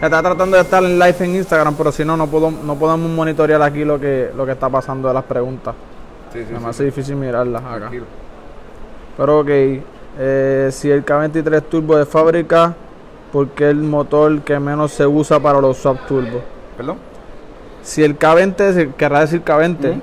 Está 0.01 0.23
tratando 0.23 0.57
de 0.57 0.63
estar 0.63 0.81
en 0.85 0.97
live 0.97 1.17
en 1.19 1.35
Instagram, 1.35 1.75
pero 1.75 1.91
si 1.91 2.05
no, 2.05 2.17
no, 2.17 2.29
puedo, 2.29 2.53
no 2.53 2.77
podemos 2.77 3.11
monitorear 3.11 3.61
aquí 3.63 3.85
lo 3.85 3.99
que, 3.99 4.31
lo 4.37 4.47
que 4.47 4.53
está 4.53 4.69
pasando 4.71 5.09
de 5.09 5.15
las 5.15 5.25
preguntas. 5.25 5.75
Sí, 6.33 6.45
sí, 6.47 6.53
me 6.53 6.61
sí, 6.61 6.67
hace 6.69 6.85
difícil 6.85 7.17
mirarlas 7.17 7.65
acá. 7.65 7.79
tranquilo. 7.79 8.05
Pero 9.17 9.41
ok, 9.41 9.49
eh, 9.51 10.69
si 10.71 10.89
el 10.89 11.05
K23 11.05 11.63
Turbo 11.63 11.97
de 11.97 12.07
fábrica, 12.07 12.73
¿por 13.33 13.49
qué 13.49 13.69
el 13.71 13.79
motor 13.83 14.41
que 14.43 14.61
menos 14.61 14.93
se 14.93 15.05
usa 15.05 15.41
para 15.41 15.61
los 15.61 15.79
sub 15.79 15.99
turbo? 16.07 16.43
¿Perdón? 16.77 16.99
Si 17.83 18.05
el 18.05 18.17
K20, 18.17 18.73
se- 18.73 18.91
querrá 18.93 19.19
decir 19.23 19.43
K20, 19.43 19.91
Ujú. 19.91 20.01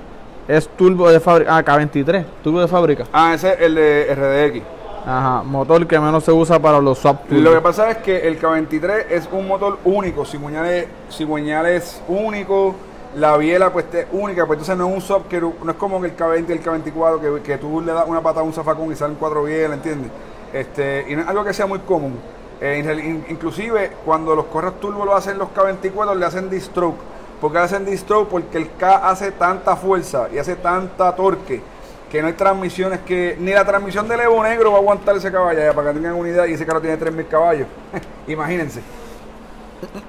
Es 0.47 0.67
turbo 0.69 1.09
de 1.09 1.19
fábrica. 1.19 1.57
Ah, 1.57 1.63
K23, 1.63 2.25
turbo 2.43 2.59
de 2.61 2.67
fábrica. 2.67 3.05
Ah, 3.13 3.33
ese 3.33 3.53
es 3.53 3.61
el 3.61 3.75
de 3.75 4.15
RDX. 4.15 4.63
Ajá, 5.05 5.43
motor 5.43 5.85
que 5.85 5.99
menos 5.99 6.23
se 6.23 6.31
usa 6.31 6.59
para 6.59 6.79
los 6.79 6.97
swap 6.97 7.29
Lo 7.29 7.51
que 7.53 7.59
pasa 7.59 7.91
es 7.91 7.97
que 7.97 8.25
el 8.25 8.39
K23 8.39 9.05
es 9.09 9.27
un 9.33 9.47
motor 9.49 9.77
único, 9.83 10.23
cigüeñales, 10.25 10.87
cigüeñales 11.11 12.01
único, 12.07 12.73
la 13.17 13.35
biela 13.35 13.71
pues 13.73 13.85
es 13.93 14.07
única, 14.13 14.45
pues 14.45 14.59
entonces 14.59 14.77
no 14.77 14.87
es 14.87 14.95
un 14.95 15.01
swap 15.01 15.27
que 15.27 15.41
no 15.41 15.53
es 15.69 15.75
como 15.77 16.03
el 16.05 16.15
K20 16.15 16.45
y 16.47 16.51
el 16.53 16.63
K24 16.63 17.19
que, 17.19 17.41
que 17.41 17.57
tú 17.57 17.81
le 17.81 17.91
das 17.91 18.05
una 18.07 18.21
pata 18.21 18.39
a 18.39 18.43
un 18.43 18.53
zafacón 18.53 18.91
y 18.93 18.95
salen 18.95 19.17
cuatro 19.19 19.43
bielas, 19.43 19.73
¿entiendes? 19.73 20.09
Este, 20.53 21.05
y 21.09 21.15
no 21.17 21.23
es 21.23 21.27
algo 21.27 21.43
que 21.43 21.53
sea 21.53 21.65
muy 21.65 21.79
común. 21.79 22.17
Eh, 22.61 22.79
in- 22.79 22.99
in- 23.05 23.25
inclusive 23.29 23.91
cuando 24.05 24.35
los 24.35 24.45
correos 24.45 24.79
turbo 24.79 25.03
lo 25.03 25.15
hacen 25.15 25.37
los 25.37 25.49
K24 25.49 26.15
le 26.15 26.25
hacen 26.25 26.49
D-stroke. 26.49 26.97
¿Por 27.43 27.51
qué 27.51 27.57
hacen 27.57 27.83
D-stroke? 27.83 28.29
Porque 28.29 28.57
el 28.57 28.71
K 28.71 29.09
hace 29.09 29.33
tanta 29.33 29.75
fuerza 29.75 30.29
y 30.33 30.37
hace 30.37 30.55
tanta 30.55 31.13
torque 31.13 31.61
que 32.09 32.21
no 32.21 32.29
hay 32.29 32.35
transmisiones 32.35 33.01
que 33.01 33.35
ni 33.37 33.51
la 33.51 33.65
transmisión 33.65 34.07
del 34.07 34.21
Evo 34.21 34.41
Negro 34.41 34.71
va 34.71 34.77
a 34.77 34.79
aguantar 34.79 35.17
ese 35.17 35.29
caballo 35.29 35.59
ya, 35.59 35.73
para 35.73 35.89
que 35.89 35.95
tengan 35.95 36.15
una 36.15 36.29
idea 36.29 36.47
y 36.47 36.53
ese 36.53 36.65
carro 36.65 36.79
tiene 36.79 36.95
3000 36.95 37.27
caballos. 37.27 37.67
Imagínense. 38.29 38.79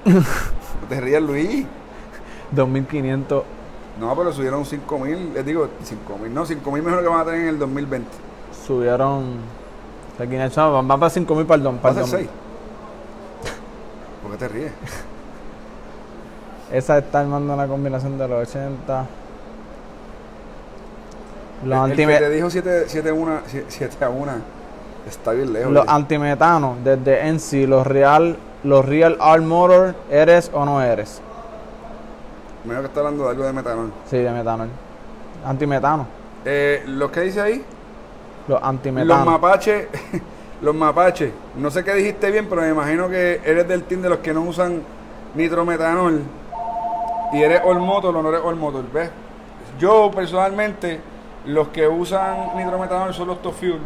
No 0.05 0.23
te 0.87 1.01
rías, 1.01 1.21
Luis. 1.21 1.65
2500. 2.51 3.43
No, 3.99 4.15
pero 4.15 4.31
subieron 4.31 4.65
5000, 4.65 5.33
les 5.33 5.45
digo 5.45 5.67
5000, 5.83 6.33
no, 6.33 6.45
5000 6.45 6.83
mejor 6.83 7.01
que 7.01 7.09
van 7.09 7.19
a 7.19 7.25
tener 7.25 7.41
en 7.41 7.47
el 7.49 7.59
2020. 7.59 8.07
Subieron. 8.65 9.39
de 10.17 10.25
500, 10.25 10.55
van 10.55 10.87
van 10.87 10.99
para 11.01 11.09
5000 11.09 11.45
perdón. 11.45 11.79
Perdón. 11.79 12.07
6. 12.07 12.29
¿Por 14.23 14.31
qué 14.31 14.37
te 14.37 14.47
ríes? 14.47 14.71
Esa 16.71 16.97
está 16.97 17.21
armando 17.21 17.53
una 17.53 17.67
combinación 17.67 18.17
de 18.17 18.27
los 18.27 18.47
80. 18.49 19.05
Los, 21.65 21.85
el, 21.85 21.99
el 21.99 22.07
que 22.07 22.17
te 22.17 22.29
dijo 22.29 22.49
7, 22.49 22.83
7, 22.87 23.11
1, 23.11 23.39
7 23.67 24.05
a 24.05 24.09
1 24.09 24.31
está 25.07 25.31
bien 25.31 25.53
lejos. 25.53 25.71
los 25.71 25.87
antimetanos, 25.87 26.77
desde 26.83 27.39
sí, 27.39 27.65
los 27.67 27.85
real, 27.85 28.37
los 28.63 28.85
real 28.85 29.17
art 29.19 29.43
motor, 29.43 29.95
¿eres 30.09 30.49
o 30.53 30.65
no 30.65 30.81
eres? 30.81 31.21
Menos 32.65 32.81
que 32.81 32.87
está 32.87 32.99
hablando 33.01 33.25
de 33.25 33.29
algo 33.29 33.43
de 33.45 33.53
metanol. 33.53 33.91
Sí, 34.09 34.17
de 34.17 34.31
metanol. 34.31 34.69
Antimetano. 35.45 36.07
Eh, 36.43 36.83
¿Lo 36.87 37.11
que 37.11 37.21
dice 37.21 37.41
ahí? 37.41 37.63
Los 38.47 38.59
Los 38.59 38.63
antimetanos. 38.63 39.25
mapaches, 39.25 39.87
los 40.61 40.75
mapaches, 40.75 41.31
no 41.57 41.69
sé 41.69 41.83
qué 41.83 41.93
dijiste 41.93 42.31
bien, 42.31 42.47
pero 42.49 42.61
me 42.61 42.69
imagino 42.69 43.07
que 43.09 43.41
eres 43.45 43.67
del 43.67 43.83
team 43.83 44.01
de 44.01 44.09
los 44.09 44.19
que 44.19 44.33
no 44.33 44.41
usan 44.41 44.81
nitrometanol 45.35 46.21
y 47.35 47.43
eres 47.43 47.61
all 47.63 47.79
motor 47.79 48.15
o 48.15 48.21
no 48.21 48.29
eres 48.29 48.41
all 48.43 48.55
motor, 48.55 48.83
¿ves? 48.91 49.09
Yo 49.79 50.09
personalmente, 50.11 50.99
los 51.45 51.67
que 51.69 51.87
usan 51.87 52.55
nitrometanol 52.55 53.13
son 53.13 53.27
los 53.27 53.41
top 53.41 53.53
fuel. 53.53 53.79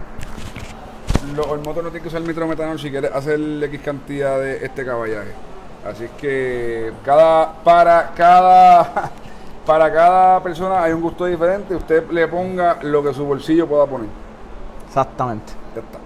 Los 1.36 1.48
all 1.48 1.60
motor 1.60 1.84
no 1.84 1.90
tienen 1.90 2.02
que 2.04 2.08
usar 2.10 2.22
nitrometanol 2.22 2.80
si 2.80 2.90
quieres 2.90 3.12
hacer 3.14 3.40
X 3.64 3.82
cantidad 3.84 4.40
de 4.40 4.66
este 4.66 4.86
caballaje. 4.86 5.32
Así 5.90 6.06
es 6.06 6.12
que 6.12 6.92
cada 7.06 7.54
para 7.64 8.12
cada 8.16 9.12
para 9.66 9.92
cada 9.94 10.42
persona 10.44 10.84
hay 10.84 10.94
un 10.94 11.02
gusto 11.02 11.26
diferente. 11.26 11.76
Usted 11.76 12.10
le 12.12 12.28
ponga 12.28 12.78
lo 12.82 13.04
que 13.04 13.14
su 13.14 13.26
bolsillo 13.26 13.68
pueda 13.68 13.86
poner. 13.86 14.10
Exactamente. 14.88 15.54
Ya 15.76 15.82
está. 15.82 16.00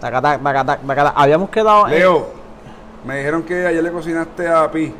Tacatac, 0.00 0.42
tacatac, 0.42 0.86
tacatac. 0.86 1.12
Habíamos 1.16 1.48
quedado 1.50 1.86
en- 1.88 1.94
Leo, 1.94 2.26
me 3.06 3.16
dijeron 3.18 3.42
que 3.42 3.66
ayer 3.66 3.82
le 3.82 3.90
cocinaste 3.92 4.48
a 4.48 4.70
Pi 4.70 4.94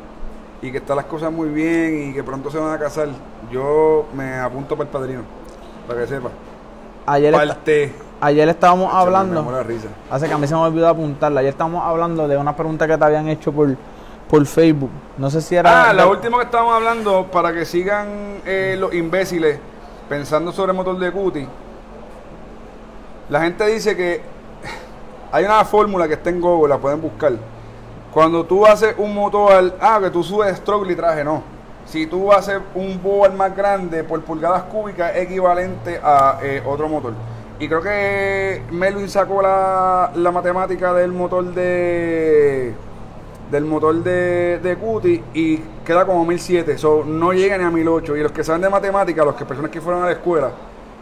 y 0.65 0.71
que 0.71 0.79
están 0.79 0.95
las 0.95 1.05
cosas 1.05 1.31
muy 1.31 1.49
bien 1.49 2.09
y 2.09 2.13
que 2.13 2.23
pronto 2.23 2.49
se 2.49 2.57
van 2.57 2.73
a 2.73 2.79
casar. 2.79 3.09
Yo 3.51 4.05
me 4.13 4.35
apunto 4.39 4.75
para 4.75 4.87
el 4.87 4.91
padrino, 4.91 5.21
para 5.87 6.01
que 6.01 6.07
sepa. 6.07 6.29
ayer, 7.05 7.31
Parte. 7.33 7.93
ayer 8.19 8.49
estábamos 8.49 8.91
Me 8.91 8.99
hablando. 8.99 9.43
de 9.43 9.63
risa. 9.63 9.87
Hace 10.09 10.27
que 10.27 10.33
a 10.33 10.37
mí 10.37 10.47
se 10.47 10.55
me 10.55 10.61
olvidó 10.61 10.87
apuntarla. 10.87 11.41
Ayer 11.41 11.51
estábamos 11.51 11.83
hablando 11.83 12.27
de 12.27 12.35
una 12.37 12.55
pregunta 12.55 12.87
que 12.87 12.97
te 12.97 13.03
habían 13.05 13.27
hecho 13.27 13.51
por, 13.51 13.75
por 14.29 14.45
Facebook. 14.45 14.89
No 15.17 15.29
sé 15.29 15.41
si 15.41 15.55
era. 15.55 15.89
Ah, 15.89 15.93
la 15.93 16.07
última 16.07 16.37
que 16.39 16.45
estábamos 16.45 16.73
hablando, 16.75 17.27
para 17.31 17.53
que 17.53 17.63
sigan 17.65 18.07
eh, 18.45 18.75
los 18.79 18.93
imbéciles 18.93 19.59
pensando 20.09 20.51
sobre 20.51 20.71
el 20.71 20.77
motor 20.77 20.97
de 20.97 21.11
Cuti. 21.11 21.47
La 23.29 23.41
gente 23.41 23.65
dice 23.67 23.95
que 23.95 24.21
hay 25.31 25.45
una 25.45 25.63
fórmula 25.65 26.07
que 26.07 26.15
está 26.15 26.29
en 26.31 26.41
Google, 26.41 26.69
la 26.69 26.79
pueden 26.79 27.01
buscar. 27.01 27.33
Cuando 28.15 28.45
tú 28.45 28.65
haces 28.65 28.95
un 28.97 29.13
motor, 29.13 29.75
ah, 29.81 29.99
que 30.01 30.09
tú 30.09 30.23
subes 30.23 30.55
stroke 30.55 30.87
litraje, 30.87 31.21
no. 31.21 31.43
Si 31.85 32.07
tú 32.07 32.31
haces 32.31 32.61
un 32.73 33.03
board 33.03 33.33
más 33.33 33.53
grande 33.53 34.05
por 34.05 34.21
pulgadas 34.21 34.63
cúbicas, 34.63 35.13
es 35.17 35.23
equivalente 35.23 35.99
a 36.01 36.39
eh, 36.41 36.63
otro 36.65 36.87
motor. 36.87 37.11
Y 37.59 37.67
creo 37.67 37.81
que 37.81 38.61
Melvin 38.71 39.09
sacó 39.09 39.41
la, 39.41 40.13
la 40.15 40.31
matemática 40.31 40.93
del 40.93 41.11
motor 41.11 41.53
de 41.53 42.73
del 43.51 43.65
motor 43.65 43.95
de, 43.95 44.59
de 44.63 44.77
Cuti 44.77 45.21
y 45.33 45.57
queda 45.85 46.05
como 46.05 46.25
1007, 46.25 46.77
so, 46.77 47.03
no 47.03 47.33
llega 47.33 47.57
ni 47.57 47.65
a 47.65 47.69
1008. 47.69 48.15
Y 48.15 48.21
los 48.21 48.31
que 48.31 48.45
saben 48.45 48.61
de 48.61 48.69
matemática, 48.69 49.25
los 49.25 49.35
que 49.35 49.43
personas 49.43 49.71
que 49.71 49.81
fueron 49.81 50.03
a 50.03 50.05
la 50.05 50.13
escuela, 50.13 50.51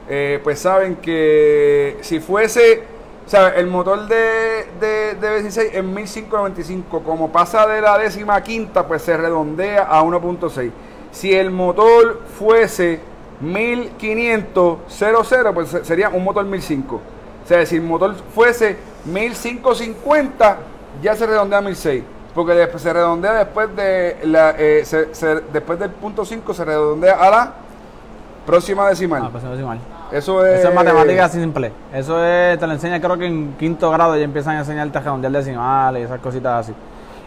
eh, 0.10 0.40
pues 0.44 0.58
saben 0.58 0.96
que 0.96 2.00
si 2.02 2.20
fuese, 2.20 2.82
o 3.26 3.30
sea, 3.30 3.50
el 3.50 3.68
motor 3.68 4.08
de, 4.08 4.68
de, 4.80 5.16
de 5.16 5.44
B16 5.44 5.70
es 5.74 5.84
1595, 5.84 7.02
como 7.04 7.32
pasa 7.32 7.66
de 7.68 7.82
la 7.82 7.98
décima 7.98 8.42
quinta, 8.44 8.86
pues 8.88 9.02
se 9.02 9.16
redondea 9.16 9.84
a 9.84 10.04
1.6. 10.04 10.72
Si 11.12 11.34
el 11.34 11.50
motor 11.52 12.22
fuese 12.38 13.00
1500, 13.42 14.80
pues 15.54 15.70
se- 15.70 15.86
sería 15.86 16.10
un 16.10 16.24
motor 16.24 16.46
1005. 16.46 16.96
O 16.96 17.48
sea, 17.48 17.66
si 17.66 17.76
el 17.76 17.82
motor 17.82 18.16
fuese 18.34 18.78
1550, 19.06 20.58
ya 21.02 21.16
se 21.16 21.26
redondea 21.26 21.60
a 21.60 21.62
1006. 21.62 22.04
Porque 22.34 22.54
después 22.54 22.82
se 22.82 22.92
redondea 22.92 23.34
después 23.34 23.76
de 23.76 24.18
la 24.24 24.56
eh, 24.58 24.84
se- 24.86 25.14
se- 25.14 25.42
después 25.54 25.78
del 25.80 25.92
punto 25.92 26.26
5 26.26 26.54
se 26.54 26.66
redondea 26.66 27.14
a 27.16 27.30
la 27.30 27.54
próxima 28.46 28.90
decimal. 28.90 29.22
Ah, 29.26 29.30
pues 29.32 29.44
no 29.44 29.52
decimos 29.52 29.76
mal. 29.78 29.80
Eso 30.14 30.46
es 30.46 30.60
Eso 30.60 30.70
es 30.70 30.76
matemática 30.76 31.28
simple. 31.28 31.72
Eso 31.92 32.24
es, 32.24 32.60
te 32.60 32.68
lo 32.68 32.74
enseña 32.74 33.02
creo 33.02 33.18
que 33.18 33.26
en 33.26 33.56
quinto 33.58 33.90
grado 33.90 34.16
ya 34.16 34.24
empiezan 34.24 34.58
a 34.58 34.60
enseñarte 34.60 35.00
a 35.00 35.02
redondear 35.02 35.34
decimales 35.34 36.04
y 36.04 36.06
esas 36.06 36.20
cositas 36.20 36.60
así. 36.60 36.74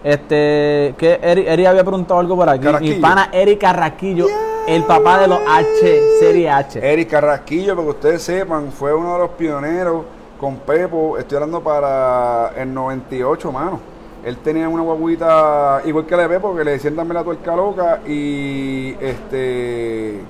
Este, 0.04 0.94
que 0.96 1.18
Eri, 1.20 1.48
Eri 1.48 1.66
había 1.66 1.82
preguntado 1.82 2.20
algo 2.20 2.36
por 2.36 2.48
aquí. 2.48 2.60
Mi 2.60 2.64
Carrasquillo. 2.66 3.00
pana 3.00 3.28
Eri 3.32 3.56
Carrasquillo, 3.56 4.26
el 4.68 4.84
papá 4.84 5.18
de 5.18 5.26
los 5.26 5.40
H, 5.48 6.00
serie 6.20 6.48
H. 6.48 6.78
Eric 6.80 7.10
Carrasquillo, 7.10 7.74
para 7.74 7.86
que 7.86 7.90
ustedes 7.90 8.22
sepan, 8.22 8.70
fue 8.70 8.94
uno 8.94 9.14
de 9.14 9.18
los 9.18 9.30
pioneros 9.30 10.04
con 10.38 10.58
Pepo. 10.58 11.18
Estoy 11.18 11.36
hablando 11.36 11.60
para 11.60 12.52
el 12.56 12.72
98, 12.72 13.50
mano. 13.50 13.80
Él 14.24 14.36
tenía 14.38 14.68
una 14.68 14.84
guaguita 14.84 15.82
igual 15.86 16.06
que 16.06 16.16
la 16.16 16.22
de 16.22 16.28
Pepo, 16.28 16.54
que 16.54 16.62
le 16.62 16.70
decían 16.72 16.94
también 16.94 17.14
la 17.14 17.24
tuerca 17.24 17.56
loca. 17.56 18.00
Y 18.06 18.94
este 19.00 20.20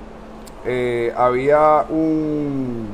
eh, 0.67 1.13
había 1.15 1.85
un. 1.89 2.89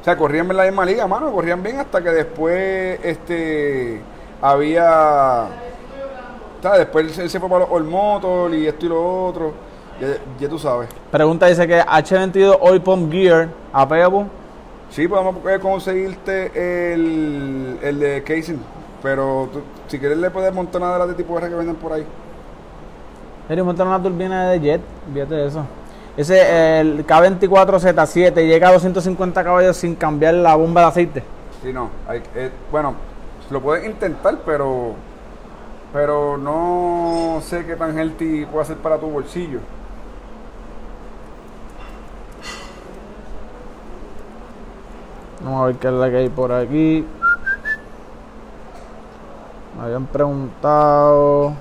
O 0.00 0.04
sea, 0.04 0.16
corrían 0.16 0.50
en 0.50 0.56
la 0.56 0.64
misma 0.64 0.84
liga, 0.84 1.06
mano. 1.06 1.32
Corrían 1.32 1.62
bien 1.62 1.78
hasta 1.80 2.02
que 2.02 2.10
después 2.10 3.00
este 3.02 4.00
había. 4.42 5.46
o 6.58 6.62
sea, 6.62 6.72
después 6.78 7.18
él 7.18 7.30
se 7.30 7.40
fue 7.40 7.48
para 7.48 7.60
los 7.64 7.70
All 7.72 7.84
Motor 7.84 8.54
y 8.54 8.66
esto 8.66 8.86
y 8.86 8.88
lo 8.90 9.26
otro. 9.26 9.52
Ya, 10.00 10.08
ya 10.40 10.48
tú 10.48 10.58
sabes. 10.58 10.88
Pregunta 11.10 11.46
dice 11.46 11.66
que 11.66 11.80
H22 11.80 12.58
Oil 12.60 12.80
Pump 12.82 13.10
Gear 13.12 13.48
a 13.72 13.88
Pepo. 13.88 14.26
Sí, 14.90 15.08
podemos 15.08 15.36
conseguirte 15.60 16.92
el, 16.94 17.78
el 17.82 17.98
de 17.98 18.22
casing, 18.22 18.58
pero 19.02 19.48
tú- 19.52 19.62
si 19.88 19.98
quieres 19.98 20.18
le 20.18 20.30
puedes 20.30 20.52
montar 20.54 20.80
una 20.82 20.92
de 20.92 20.98
las 21.00 21.08
de 21.08 21.14
tipo 21.14 21.36
R 21.38 21.48
que 21.48 21.54
venden 21.54 21.76
por 21.76 21.92
ahí. 21.92 22.04
Eri, 23.48 23.62
montar 23.62 23.86
una 23.86 24.02
turbina 24.02 24.48
de 24.50 24.60
jet, 24.60 24.80
fíjate 25.12 25.34
de 25.34 25.46
eso. 25.46 25.64
Ese, 26.16 26.80
el 26.80 27.06
K24Z7 27.06 28.34
llega 28.46 28.68
a 28.68 28.72
250 28.72 29.42
caballos 29.42 29.76
sin 29.76 29.96
cambiar 29.96 30.34
la 30.34 30.54
bomba 30.54 30.82
de 30.82 30.86
aceite. 30.86 31.22
Sí, 31.62 31.72
no, 31.72 31.90
hay, 32.06 32.22
eh, 32.36 32.50
bueno, 32.70 32.94
lo 33.50 33.60
puedes 33.60 33.84
intentar, 33.84 34.38
pero 34.44 34.94
pero 35.94 36.36
no 36.36 37.40
sé 37.40 37.64
qué 37.64 37.76
tan 37.76 37.96
healthy 37.96 38.46
puede 38.46 38.66
ser 38.66 38.76
para 38.78 38.98
tu 38.98 39.06
bolsillo. 39.06 39.60
Vamos 45.44 45.62
a 45.62 45.66
ver 45.66 45.76
qué 45.76 45.86
es 45.86 45.92
la 45.94 46.10
que 46.10 46.16
hay 46.16 46.28
por 46.30 46.50
aquí. 46.50 47.06
Me 49.76 49.84
habían 49.84 50.06
preguntado. 50.06 51.54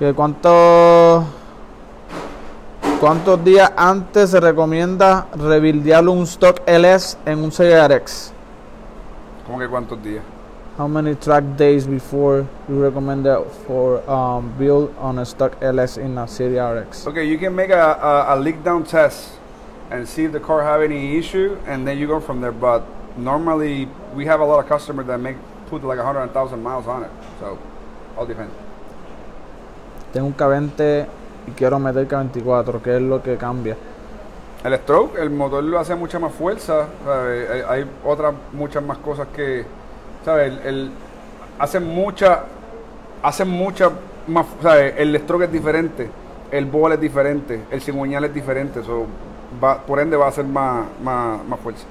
Que 0.00 0.14
cuántos 0.14 1.26
cuántos 3.02 3.44
días 3.44 3.70
antes 3.76 4.30
se 4.30 4.40
recomienda 4.40 5.26
rebuildear 5.36 6.08
un 6.08 6.22
stock 6.22 6.62
LS 6.66 7.18
en 7.26 7.40
un 7.40 7.50
CRX. 7.50 8.32
¿Cómo 9.46 9.58
que 9.58 9.68
cuántos 9.68 10.02
días? 10.02 10.22
How 10.78 10.88
many 10.88 11.14
track 11.16 11.44
days 11.58 11.86
before 11.86 12.46
you 12.66 12.82
recommend 12.82 13.26
that 13.26 13.44
for 13.66 14.00
um, 14.08 14.50
build 14.58 14.90
on 14.98 15.18
a 15.18 15.26
stock 15.26 15.58
LS 15.60 15.98
in 15.98 16.16
a 16.16 16.26
Series 16.26 16.58
RX? 16.58 17.06
Okay, 17.06 17.28
you 17.28 17.36
can 17.36 17.54
make 17.54 17.68
a, 17.68 17.98
a, 18.00 18.34
a 18.34 18.40
leak 18.40 18.64
down 18.64 18.84
test 18.84 19.32
and 19.90 20.08
see 20.08 20.24
if 20.24 20.32
the 20.32 20.40
car 20.40 20.62
have 20.62 20.80
any 20.80 21.18
issue, 21.18 21.58
and 21.66 21.86
then 21.86 21.98
you 21.98 22.06
go 22.06 22.20
from 22.20 22.40
there. 22.40 22.52
But 22.52 22.84
normally, 23.18 23.86
we 24.14 24.24
have 24.24 24.40
a 24.40 24.46
lot 24.46 24.60
of 24.60 24.66
customers 24.66 25.06
that 25.08 25.20
make 25.20 25.36
put 25.68 25.84
like 25.84 25.98
a 25.98 26.04
hundred 26.04 26.26
thousand 26.32 26.62
miles 26.62 26.86
on 26.86 27.02
it, 27.02 27.10
so 27.38 27.58
all 28.16 28.24
depends. 28.24 28.54
Tengo 30.12 30.26
un 30.26 30.36
K20 30.36 31.06
y 31.46 31.50
quiero 31.52 31.78
meter 31.78 32.08
K24, 32.08 32.82
¿qué 32.82 32.96
es 32.96 33.02
lo 33.02 33.22
que 33.22 33.36
cambia? 33.36 33.76
El 34.64 34.76
stroke, 34.78 35.18
el 35.18 35.30
motor 35.30 35.64
lo 35.64 35.78
hace 35.78 35.94
mucha 35.94 36.18
más 36.18 36.32
fuerza, 36.32 36.86
¿sabe? 37.04 37.64
hay, 37.66 37.90
otras 38.04 38.34
muchas 38.52 38.82
más 38.82 38.98
cosas 38.98 39.28
que, 39.34 39.64
¿sabes? 40.24 40.52
El, 40.64 40.90
hace 41.58 41.80
mucha, 41.80 42.44
hace 43.22 43.44
mucha 43.44 43.90
más, 44.26 44.46
¿sabes? 44.62 44.94
El 44.98 45.18
stroke 45.20 45.44
es 45.44 45.52
diferente, 45.52 46.10
el 46.50 46.66
ball 46.66 46.92
es 46.92 47.00
diferente, 47.00 47.62
el 47.70 47.80
cigüeñal 47.80 48.24
es 48.24 48.34
diferente, 48.34 48.82
so, 48.82 49.06
va, 49.62 49.80
por 49.80 49.98
ende 49.98 50.16
va 50.16 50.28
a 50.28 50.32
ser 50.32 50.44
más, 50.44 50.84
más, 51.02 51.42
más 51.46 51.60
fuerza. 51.60 51.86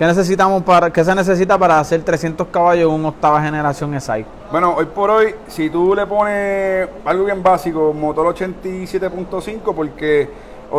¿Qué 0.00 0.06
necesitamos 0.06 0.62
para, 0.62 0.90
qué 0.90 1.04
se 1.04 1.14
necesita 1.14 1.58
para 1.58 1.78
hacer 1.78 2.02
300 2.02 2.46
caballos 2.46 2.88
en 2.88 3.00
una 3.00 3.08
octava 3.10 3.42
generación 3.42 4.00
SI? 4.00 4.24
Bueno, 4.50 4.74
hoy 4.74 4.86
por 4.86 5.10
hoy, 5.10 5.34
si 5.46 5.68
tú 5.68 5.94
le 5.94 6.06
pones 6.06 6.88
algo 7.04 7.26
bien 7.26 7.42
básico, 7.42 7.92
motor 7.92 8.34
87.5, 8.34 9.74
porque 9.74 10.26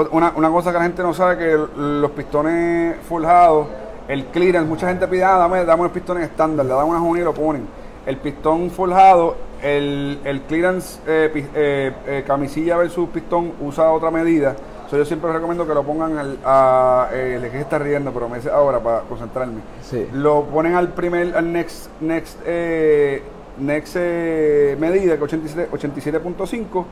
una, 0.10 0.34
una 0.36 0.50
cosa 0.50 0.72
que 0.72 0.78
la 0.80 0.84
gente 0.86 1.04
no 1.04 1.14
sabe 1.14 1.38
que 1.38 1.56
los 1.78 2.10
pistones 2.10 2.96
forjados, 3.08 3.68
el 4.08 4.26
clearance, 4.26 4.68
mucha 4.68 4.88
gente 4.88 5.08
pide, 5.08 5.24
ah, 5.24 5.38
dame, 5.38 5.66
dame 5.66 5.82
unos 5.82 5.94
pistones 5.94 6.24
estándar, 6.24 6.66
le 6.66 6.74
dan 6.74 6.88
una 6.88 7.00
junta 7.00 7.22
y 7.22 7.24
lo 7.24 7.36
ponen. 7.36 7.68
El 8.08 8.18
pistón 8.18 8.72
forjado, 8.72 9.36
el, 9.62 10.20
el 10.24 10.42
clearance 10.42 11.00
eh, 11.06 11.48
eh, 11.54 11.94
eh, 12.08 12.24
camisilla 12.26 12.76
versus 12.78 13.08
pistón 13.10 13.52
usa 13.62 13.92
otra 13.92 14.10
medida. 14.10 14.56
So, 14.92 14.98
yo 14.98 15.06
siempre 15.06 15.32
recomiendo 15.32 15.66
que 15.66 15.74
lo 15.74 15.84
pongan 15.84 16.18
al, 16.18 16.38
a, 16.44 17.08
eh, 17.14 17.40
el 17.42 17.50
que 17.50 17.62
está 17.62 17.80
riendo, 17.80 18.12
pero 18.12 18.28
me 18.28 18.36
dice 18.36 18.50
ahora 18.50 18.82
para 18.82 19.00
concentrarme. 19.04 19.62
Sí. 19.82 20.06
Lo 20.12 20.44
ponen 20.44 20.76
al 20.76 20.90
primer, 20.90 21.34
al 21.34 21.50
next, 21.50 21.90
next, 22.02 22.38
eh, 22.46 23.24
next 23.58 23.96
eh, 23.98 24.76
medida, 24.78 25.16
que 25.16 25.24
87 25.24 25.72
87.5, 25.72 26.86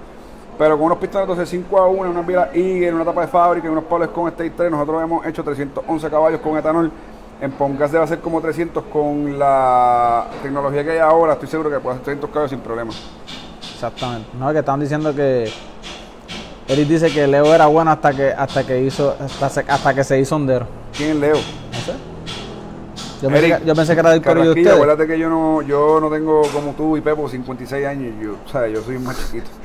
pero 0.58 0.78
con 0.78 0.86
unos 0.86 0.98
pistones 0.98 1.52
12.5 1.52 1.78
a 1.78 1.88
1, 1.88 2.12
una 2.12 2.26
pila 2.26 2.50
Eagle, 2.54 2.94
una 2.94 3.04
tapa 3.04 3.20
de 3.20 3.28
fábrica 3.28 3.68
y 3.68 3.70
unos 3.70 3.84
palos 3.84 4.08
con 4.12 4.30
State 4.30 4.54
3. 4.56 4.72
Nosotros 4.72 5.04
hemos 5.04 5.26
hecho 5.26 5.44
311 5.44 6.10
caballos 6.10 6.40
con 6.40 6.58
etanol. 6.58 6.90
En 7.42 7.52
Pongas 7.52 7.92
debe 7.92 8.08
ser 8.08 8.20
como 8.20 8.40
300 8.40 8.82
con 8.86 9.38
la 9.38 10.26
tecnología 10.42 10.86
que 10.86 10.92
hay 10.92 11.00
ahora. 11.00 11.34
Estoy 11.34 11.50
seguro 11.50 11.70
que 11.70 11.82
puede 11.82 11.96
hacer 11.96 12.06
300 12.06 12.30
caballos 12.30 12.52
sin 12.52 12.62
problema. 12.62 12.94
Exactamente. 13.74 14.30
No, 14.40 14.54
que 14.54 14.60
están 14.60 14.80
diciendo 14.80 15.14
que 15.14 15.52
Eric 16.70 16.88
dice 16.88 17.12
que 17.12 17.26
Leo 17.28 17.54
era 17.54 17.66
bueno 17.66 17.92
hasta 17.92 18.14
que 18.14 18.32
hasta 18.32 18.64
que 18.66 18.80
hizo 18.82 19.16
hasta, 19.20 19.50
se- 19.50 19.66
hasta 19.68 19.94
que 19.94 20.04
se 20.04 20.20
hizo 20.20 20.36
hondero. 20.36 20.68
¿Quién 20.96 21.10
es 21.12 21.16
Leo? 21.18 21.36
No 21.36 21.80
sé. 21.80 21.94
Yo 23.22 23.28
pensé, 23.30 23.46
Eric, 23.48 23.60
que, 23.60 23.66
yo 23.66 23.76
pensé 23.76 23.94
que 23.96 24.00
era 24.00 24.10
del 24.12 24.22
de 24.22 24.50
ustedes. 24.50 24.74
acuérdate 24.76 25.08
que 25.08 25.20
yo 25.20 25.30
no, 25.30 25.62
yo 25.64 26.00
no 26.00 26.10
tengo 26.10 26.42
como 26.54 26.72
tú 26.74 26.96
y 26.96 27.02
Pepo 27.02 27.28
56 27.28 27.86
años. 27.86 28.14
Yo, 28.22 28.36
o 28.46 28.50
sea, 28.50 28.68
yo 28.68 28.82
soy 28.82 28.98
más 29.00 29.18
chiquito. 29.18 29.50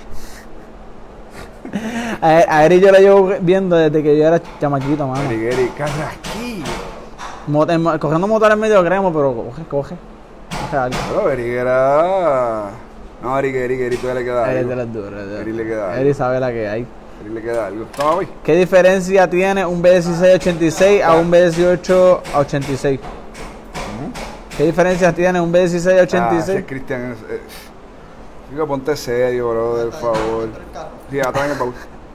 A, 2.20 2.28
a 2.48 2.66
Eric 2.66 2.82
yo 2.84 2.92
lo 2.92 2.98
llevo 2.98 3.32
viendo 3.40 3.74
desde 3.76 4.02
que 4.02 4.16
yo 4.16 4.26
era 4.26 4.40
chamaquito, 4.60 5.06
mano. 5.08 5.22
Erigueri, 5.28 5.68
Carrasquillo. 5.76 6.64
Mo- 7.46 7.68
en 7.68 7.98
cogiendo 7.98 8.26
motores 8.28 8.56
medio 8.56 8.82
gremo, 8.82 9.12
pero 9.12 9.34
coge, 9.34 9.62
coge. 9.68 9.94
Coge 10.50 10.76
algo. 10.76 10.96
Pero 11.10 11.30
Eric 11.30 11.46
era. 11.46 12.70
No, 13.24 13.38
Eric, 13.38 13.54
Eric, 13.56 13.80
Eric 13.80 14.00
todavía 14.00 14.20
le 14.20 14.26
queda 14.26 14.44
Eric 14.50 14.58
algo. 14.58 14.70
de 14.70 14.76
las 14.76 14.92
duras. 14.92 15.26
de- 15.26 15.40
Eric 15.40 15.54
le 15.54 15.64
queda 15.64 15.84
algo. 15.90 16.00
Eric 16.02 16.14
sabe 16.14 16.40
la 16.40 16.52
que 16.52 16.68
hay. 16.68 16.86
Eric 17.22 17.34
le 17.34 17.42
queda 17.42 17.66
algo. 17.66 17.86
¿Qué 18.44 18.54
diferencia 18.56 19.30
tiene 19.30 19.64
un 19.64 19.82
B1686 19.82 21.02
a 21.02 21.14
un 21.16 21.30
B18 21.30 22.20
a 22.34 22.38
86? 22.40 23.00
¿Qué 24.56 24.64
diferencia 24.64 25.12
tiene 25.12 25.40
un 25.40 25.50
B16 25.52 25.96
a 25.96 26.00
Ah, 26.00 26.02
86? 26.04 26.48
ese 26.58 26.66
Cristian 26.66 27.12
es. 27.12 27.18
Digo, 28.50 28.66
ponte 28.68 28.94
serio, 28.96 29.48
bro, 29.50 29.90
por 29.90 29.92
favor. 30.00 30.48
Sí, 31.10 31.18
atrás 31.20 31.46
en 31.46 31.50
el 31.52 31.58
baúl. 31.58 31.74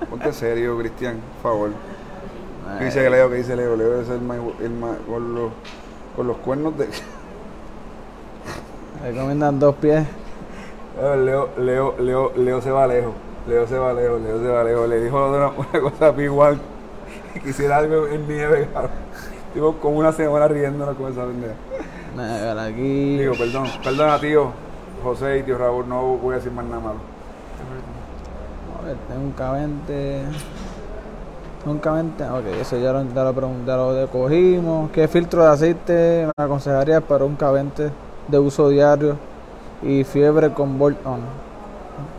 Ponte 0.10 0.32
serio, 0.32 0.78
Cristian, 0.78 1.18
por 1.42 1.52
favor. 1.52 1.70
¿Qué 2.78 2.86
dice 2.86 3.10
Leo? 3.10 3.30
¿Qué 3.30 3.36
dice 3.38 3.56
Leo? 3.56 3.76
Leo 3.76 4.02
es 4.02 4.10
el 4.10 4.22
más. 4.22 4.38
El 4.62 4.70
más 4.70 4.92
con, 5.08 5.34
los, 5.36 5.52
con 6.16 6.28
los 6.28 6.38
cuernos 6.38 6.78
de. 6.78 6.88
Recomiendan 9.04 9.60
dos 9.60 9.76
pies. 9.76 10.04
Ver, 11.02 11.18
Leo, 11.20 11.50
Leo, 11.58 11.96
Leo, 11.98 12.32
Leo 12.36 12.62
se 12.62 12.72
va 12.72 12.86
lejos. 12.86 13.14
Leo 13.48 13.66
se 13.68 13.78
va 13.78 13.94
lejos, 13.94 14.22
Leo 14.22 14.40
se 14.40 14.48
va 14.48 14.64
lejos. 14.64 14.90
Le 14.90 15.02
dijo 15.02 15.30
una, 15.30 15.48
una 15.58 15.82
cosa 15.82 16.08
a 16.08 16.16
P1 16.16 16.58
que 17.34 17.40
quisiera 17.42 17.78
algo 17.78 18.08
en 18.08 18.28
nieve, 18.28 18.68
cabrón. 18.74 18.92
Digo, 19.54 19.78
como 19.80 19.98
una 19.98 20.12
semana 20.12 20.48
riéndonos 20.48 20.96
con 20.96 21.12
esa 21.12 21.26
pendeja. 21.26 21.54
Ver, 22.16 22.60
aquí. 22.60 23.18
Digo, 23.18 23.34
perdón, 23.38 23.68
perdona, 23.84 24.20
tío 24.20 24.52
José 25.04 25.40
y 25.40 25.44
tío 25.44 25.58
Raúl, 25.58 25.88
no 25.88 26.18
voy 26.18 26.34
a 26.34 26.38
decir 26.38 26.52
más 26.52 26.66
nada 26.66 26.82
malo. 26.82 27.00
A 28.78 28.86
ver, 28.86 28.98
tengo 29.08 29.22
un 29.22 29.36
K20. 29.36 30.24
Un 31.66 31.82
K20. 31.82 32.40
Ok, 32.40 32.46
eso 32.62 32.78
ya 32.78 32.92
lo, 32.92 33.04
ya 33.04 33.24
lo, 33.24 33.66
ya 33.66 33.78
lo 33.78 34.08
cogimos. 34.10 34.92
¿Qué 34.92 35.08
filtro 35.08 35.44
de 35.44 35.50
aceite 35.50 36.28
me 36.38 36.44
aconsejarías 36.44 37.02
para 37.04 37.24
un 37.24 37.38
K20 37.38 37.90
de 38.28 38.40
uso 38.40 38.70
diario 38.70 39.29
y 39.82 40.04
fiebre 40.04 40.52
con 40.54 40.78
bolt 40.78 41.06
on? 41.06 41.22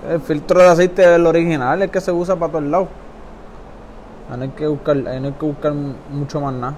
El 0.08 0.20
filtro 0.20 0.60
de 0.60 0.68
aceite 0.68 1.02
es 1.02 1.08
el 1.08 1.26
original, 1.26 1.82
el 1.82 1.90
que 1.90 2.00
se 2.00 2.12
usa 2.12 2.36
para 2.36 2.52
todos 2.52 2.64
lados. 2.64 2.88
No 4.36 4.42
hay 4.42 4.48
que 4.50 4.66
buscar, 4.66 4.96
no 4.96 5.10
hay 5.10 5.32
que 5.32 5.46
buscar 5.46 5.72
mucho 5.72 6.40
más 6.40 6.54
nada. 6.54 6.74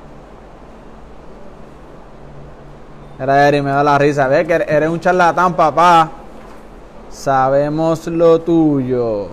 Era 3.19 3.47
Eri, 3.47 3.63
me 3.63 3.71
da 3.71 3.85
la 3.85 3.99
risa. 3.99 4.27
Ve 4.27 4.47
que 4.47 4.55
eres 4.55 4.89
un 4.89 4.99
charlatán, 4.99 5.55
papá. 5.55 6.11
Sabemos 7.11 8.07
lo 8.07 8.41
tuyo. 8.41 9.29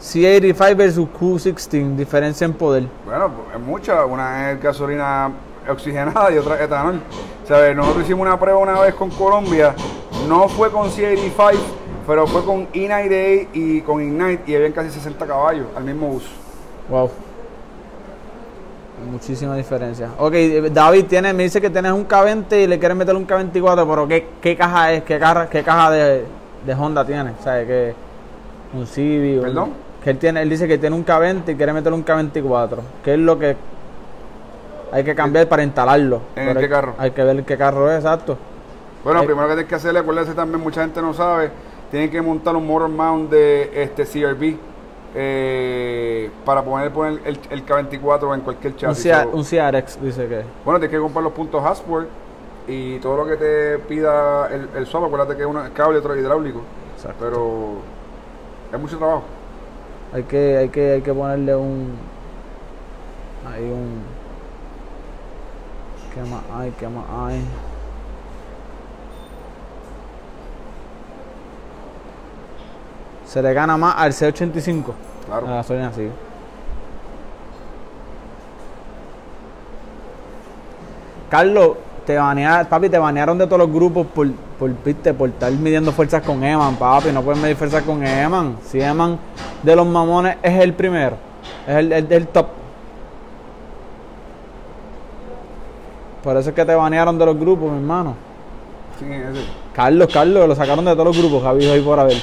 C85 0.00 0.76
versus 0.76 1.08
Q16, 1.08 1.96
diferencia 1.96 2.44
en 2.44 2.52
poder. 2.52 2.84
Bueno, 3.06 3.30
pues, 3.30 3.56
es 3.56 3.60
mucha. 3.60 4.04
Una 4.04 4.52
es 4.52 4.62
gasolina 4.62 5.30
oxigenada 5.70 6.30
y 6.32 6.38
otra 6.38 6.62
etanol. 6.62 7.00
¿Sabes? 7.46 7.74
Nosotros 7.76 8.04
hicimos 8.04 8.26
una 8.26 8.38
prueba 8.38 8.58
una 8.58 8.80
vez 8.80 8.94
con 8.94 9.10
Colombia. 9.10 9.74
No 10.28 10.48
fue 10.48 10.70
con 10.70 10.88
C85, 10.90 11.56
pero 12.06 12.26
fue 12.26 12.44
con 12.44 12.68
E98 12.72 13.48
y 13.52 13.80
con 13.82 14.00
Ignite 14.00 14.50
y 14.50 14.54
habían 14.54 14.72
casi 14.72 14.90
60 14.90 15.26
caballos 15.26 15.66
al 15.76 15.84
mismo 15.84 16.08
uso. 16.10 16.28
Wow. 16.88 17.10
Muchísima 19.10 19.56
diferencia. 19.56 20.10
Ok, 20.18 20.32
David 20.72 21.06
tiene, 21.06 21.32
me 21.32 21.42
dice 21.42 21.60
que 21.60 21.70
tienes 21.70 21.90
un 21.92 22.06
K20 22.06 22.62
y 22.64 22.66
le 22.68 22.78
quieres 22.78 22.96
meter 22.96 23.16
un 23.16 23.26
K24, 23.26 23.86
pero 23.88 24.06
¿qué, 24.06 24.28
qué 24.40 24.56
caja 24.56 24.92
es? 24.92 25.02
¿Qué 25.02 25.18
caja, 25.18 25.48
qué 25.48 25.62
caja 25.64 25.90
de, 25.90 26.24
de 26.64 26.74
Honda 26.74 27.04
tiene? 27.04 27.32
¿Sabes 27.42 27.66
qué? 27.66 27.94
Un 28.74 28.86
Civic. 28.86 29.38
un- 29.38 29.42
¿Perdón? 29.42 29.70
Que 30.04 30.10
él, 30.10 30.18
tiene, 30.18 30.42
él 30.42 30.48
dice 30.50 30.68
que 30.68 30.78
tiene 30.78 30.94
un 30.94 31.04
K20 31.04 31.52
y 31.52 31.54
quiere 31.56 31.72
meter 31.72 31.92
un 31.92 32.04
K24. 32.04 32.76
¿Qué 33.04 33.14
es 33.14 33.18
lo 33.18 33.38
que 33.38 33.56
hay 34.92 35.02
que 35.04 35.14
cambiar 35.14 35.48
para 35.48 35.62
instalarlo? 35.64 36.20
¿En 36.36 36.52
qué 36.54 36.58
hay- 36.60 36.68
carro? 36.68 36.94
Hay 36.98 37.10
que 37.10 37.22
ver 37.24 37.42
qué 37.44 37.56
carro 37.56 37.90
es, 37.90 37.96
exacto. 37.98 38.36
Bueno, 39.04 39.24
primero 39.24 39.48
que 39.48 39.54
tienes 39.54 39.68
que 39.68 39.74
hacerle, 39.74 39.98
acuérdense 40.00 40.34
también, 40.34 40.60
mucha 40.62 40.82
gente 40.82 41.02
no 41.02 41.12
sabe, 41.12 41.50
tienen 41.90 42.10
que 42.10 42.22
montar 42.22 42.54
un 42.54 42.66
motor 42.66 42.88
mount 42.88 43.30
de 43.30 43.82
este 43.82 44.04
CRB 44.04 44.56
eh, 45.14 46.30
para 46.44 46.62
poder 46.62 46.90
poner 46.92 47.20
el, 47.24 47.38
el 47.50 47.66
K24 47.66 48.34
en 48.34 48.40
cualquier 48.42 48.72
Un, 48.72 48.78
chasis. 48.78 49.12
CR, 49.12 49.26
un 49.32 49.44
CRX 49.44 50.00
dice 50.00 50.28
que. 50.28 50.42
Bueno, 50.64 50.78
tienes 50.78 50.90
que 50.96 51.00
comprar 51.02 51.22
los 51.24 51.32
puntos 51.32 51.62
Hasworth 51.64 52.08
y 52.68 52.98
todo 53.00 53.16
lo 53.16 53.26
que 53.26 53.36
te 53.36 53.78
pida 53.80 54.46
el, 54.48 54.68
el 54.76 54.86
swap, 54.86 55.04
acuérdate 55.04 55.34
que 55.36 55.42
es 55.42 55.48
un 55.48 55.58
cable 55.74 55.98
otro 55.98 56.16
hidráulico. 56.16 56.62
Exacto. 56.94 57.16
Pero 57.20 57.72
es 58.72 58.80
mucho 58.80 58.96
trabajo. 58.98 59.24
Hay 60.14 60.22
que, 60.22 60.56
hay 60.58 60.68
que, 60.68 60.92
hay 60.92 61.00
que 61.02 61.12
ponerle 61.12 61.56
un. 61.56 61.92
Hay 63.52 63.64
un. 63.64 64.02
¿Qué 66.14 66.20
más 66.20 66.42
hay? 66.54 66.70
¿Qué 66.72 66.88
más 66.88 67.04
hay? 67.10 67.40
Se 73.26 73.40
le 73.40 73.54
gana 73.54 73.78
más 73.78 73.94
al 73.96 74.12
C85. 74.12 74.84
Claro. 75.26 75.46
La 75.46 75.54
gasolina 75.54 75.88
así. 75.88 76.10
Carlos, 81.30 81.76
te 82.04 82.18
banearon, 82.18 82.66
papi, 82.66 82.90
te 82.90 82.98
banearon 82.98 83.38
de 83.38 83.46
todos 83.46 83.60
los 83.60 83.72
grupos 83.72 84.06
por, 84.08 84.30
por, 84.58 84.70
viste, 84.84 85.14
por 85.14 85.30
estar 85.30 85.50
midiendo 85.52 85.92
fuerzas 85.92 86.22
con 86.22 86.44
Eman, 86.44 86.76
papi. 86.76 87.10
No 87.10 87.22
puedes 87.22 87.40
medir 87.40 87.56
fuerzas 87.56 87.82
con 87.84 88.04
Eman. 88.04 88.58
Si 88.66 88.82
Eman 88.82 89.18
de 89.62 89.76
los 89.76 89.86
mamones 89.86 90.36
es 90.42 90.60
el 90.60 90.74
primero, 90.74 91.16
es 91.66 91.76
el, 91.76 91.92
el, 91.92 92.12
el 92.12 92.26
top. 92.28 92.61
Por 96.22 96.36
eso 96.36 96.50
es 96.50 96.54
que 96.54 96.64
te 96.64 96.74
banearon 96.74 97.18
de 97.18 97.26
los 97.26 97.36
grupos, 97.38 97.70
mi 97.70 97.78
hermano. 97.78 98.14
¿Quién 98.98 99.12
es 99.12 99.28
ese? 99.36 99.44
Carlos, 99.74 100.08
Carlos, 100.12 100.48
lo 100.48 100.54
sacaron 100.54 100.84
de 100.84 100.92
todos 100.92 101.06
los 101.06 101.18
grupos, 101.18 101.42
Javi, 101.42 101.66
hoy 101.66 101.80
por 101.80 101.98
haber. 101.98 102.16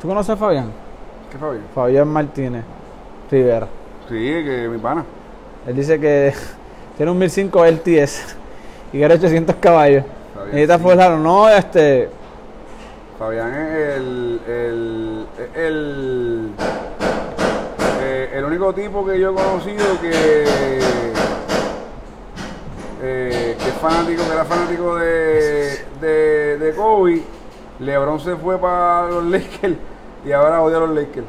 ¿Tú 0.00 0.08
conoces 0.08 0.30
a 0.30 0.36
Fabián? 0.36 0.72
¿Qué 1.30 1.38
Fabián? 1.38 1.64
Fabián 1.74 2.08
Martínez 2.08 2.64
Rivera. 3.30 3.66
Sí, 4.08 4.14
que 4.16 4.68
mi 4.70 4.78
pana. 4.78 5.04
Él 5.66 5.76
dice 5.76 6.00
que 6.00 6.32
tiene 6.96 7.12
un 7.12 7.18
1005 7.18 7.66
LTS 7.66 8.36
y 8.92 8.98
que 8.98 9.04
era 9.04 9.14
800 9.14 9.56
caballos. 9.56 10.04
Fabián, 10.34 10.54
Necesita 10.54 10.76
sí. 10.78 10.82
forzarlo, 10.82 11.18
no, 11.18 11.48
este. 11.48 12.08
Fabián 13.18 13.54
es 13.54 13.96
el, 13.98 14.40
el, 14.48 15.26
el 15.54 16.49
tipo 18.74 19.04
que 19.06 19.18
yo 19.18 19.30
he 19.30 19.34
conocido 19.34 20.00
que. 20.00 20.44
eh, 23.02 23.56
que 23.58 23.72
fanático, 23.80 24.22
que 24.22 24.32
era 24.32 24.44
fanático 24.44 24.96
de, 24.96 26.58
de, 26.58 26.74
Kobe. 26.76 27.22
LeBron 27.80 28.20
se 28.20 28.36
fue 28.36 28.58
para 28.58 29.08
los 29.08 29.24
Lakers 29.24 29.76
y 30.26 30.32
ahora 30.32 30.60
odia 30.62 30.76
a 30.76 30.80
los 30.80 30.90
Lakers. 30.90 31.26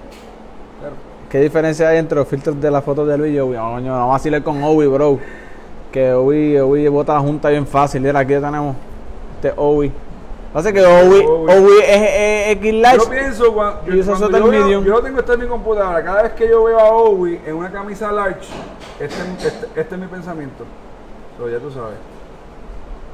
¿Qué 1.29 1.39
diferencia 1.39 1.87
hay 1.87 1.97
entre 1.97 2.17
los 2.17 2.27
filtros 2.27 2.59
de 2.59 2.69
la 2.69 2.81
foto 2.81 3.05
de 3.05 3.17
Luis 3.17 3.33
y 3.33 3.39
Obi? 3.39 3.55
Vamos 3.55 3.85
a 3.87 4.17
decirle 4.17 4.43
con 4.43 4.61
Obi, 4.63 4.85
bro. 4.87 5.17
Que 5.89 6.11
Obi, 6.11 6.57
Obi 6.57 6.87
bota 6.89 7.13
la 7.13 7.21
junta 7.21 7.49
bien 7.49 7.65
fácil. 7.65 8.01
Mira, 8.01 8.19
aquí 8.19 8.33
tenemos 8.33 8.75
este 9.35 9.53
Obi. 9.55 9.91
Pasa 10.53 10.73
que 10.73 10.81
Obi, 10.85 11.23
Obi. 11.25 11.53
Obi 11.53 11.71
es, 11.87 12.51
X 12.57 12.73
Yo 12.73 12.81
large. 12.81 13.09
pienso 13.09 13.53
cuando, 13.53 13.79
Y 13.87 13.99
usa 13.99 14.11
cuando 14.17 14.27
Soto 14.27 14.37
yo, 14.37 14.51
veo- 14.51 14.83
yo 14.83 14.91
lo 14.93 15.01
tengo 15.01 15.19
esto 15.19 15.33
en 15.33 15.39
mi 15.39 15.47
computadora, 15.47 16.03
cada 16.03 16.23
vez 16.23 16.33
que 16.33 16.49
yo 16.49 16.63
veo 16.65 16.77
a 16.79 16.89
Owi 16.91 17.39
en 17.45 17.55
una 17.55 17.71
camisa 17.71 18.11
large, 18.11 18.49
este, 18.99 19.47
este, 19.47 19.67
este 19.79 19.95
es 19.95 20.01
mi 20.01 20.07
pensamiento. 20.07 20.65
So, 21.37 21.49
ya 21.49 21.57
tú 21.59 21.71
sabes. 21.71 21.95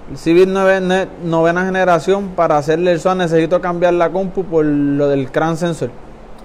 El 0.10 0.18
Civic 0.18 0.48
nove- 0.50 0.82
ne- 0.82 1.08
novena 1.24 1.64
generación, 1.66 2.30
para 2.30 2.58
hacerle 2.58 2.94
el 2.94 3.00
SWAT 3.00 3.18
necesito 3.18 3.62
cambiar 3.62 3.94
la 3.94 4.10
compu 4.10 4.44
por 4.44 4.66
lo 4.66 5.08
del 5.08 5.30
CRAN 5.32 5.58
sensor. 5.58 5.90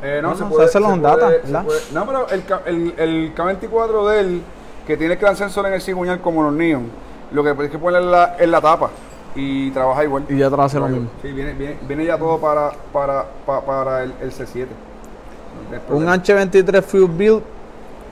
Eh, 0.03 0.19
no, 0.21 0.31
No, 0.31 0.37
se 0.37 0.43
no, 0.43 0.51
puede. 0.51 0.69
se 0.69 0.81
los 0.81 1.01
data, 1.01 1.31
se 1.31 1.37
¿verdad? 1.53 1.65
No, 1.95 2.07
pero 2.07 2.27
el, 2.29 2.43
el, 2.67 2.95
el 2.99 3.35
K24 3.35 4.09
de 4.11 4.21
él, 4.21 4.43
que 4.87 4.97
tiene 4.99 5.15
el 5.15 5.19
gran 5.21 5.37
sensor 5.37 5.65
en 5.69 5.73
el 5.75 5.81
cigüeñal 5.81 6.21
como 6.21 6.43
los 6.43 6.53
Neon, 6.53 6.91
lo 7.31 7.43
que 7.45 7.51
es 7.65 7.71
que 7.71 7.79
ponerle 7.79 8.07
en 8.09 8.13
la, 8.13 8.37
en 8.39 8.51
la 8.51 8.61
tapa 8.61 8.91
y 9.35 9.71
trabaja 9.71 10.05
igual. 10.05 10.25
Y 10.29 10.37
ya 10.39 10.51
te 10.51 10.57
va 10.57 10.65
a 10.65 10.67
hacer 10.67 10.81
lo 10.81 10.89
mismo. 10.89 11.09
Sí, 11.23 11.33
viene, 11.33 11.53
viene, 11.55 11.79
viene 11.87 12.05
ya 12.07 12.19
todo 12.19 12.39
para, 12.39 12.73
para, 12.93 13.25
pa- 13.47 13.61
para 13.63 14.03
el, 14.05 14.13
el 14.21 14.31
C7. 14.33 14.67
No 14.67 15.73
hay 15.73 15.79
Un 15.79 15.81
problema. 15.87 16.17
H23 16.17 16.83
Fuel 16.83 17.07
Build, 17.07 17.43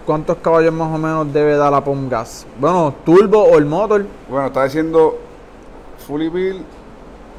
¿cuántos 0.07 0.37
caballos 0.39 0.73
más 0.73 0.95
o 0.95 0.99
menos 0.99 1.33
debe 1.33 1.57
dar 1.57 1.71
la 1.73 1.83
POM 1.85 2.09
gas? 2.09 2.47
Bueno, 2.59 2.95
turbo 3.05 3.43
o 3.45 3.59
el 3.59 3.67
motor, 3.67 4.05
Bueno, 4.29 4.47
está 4.47 4.65
diciendo 4.65 5.19
Fully. 6.07 6.29
Bueno, 6.29 6.65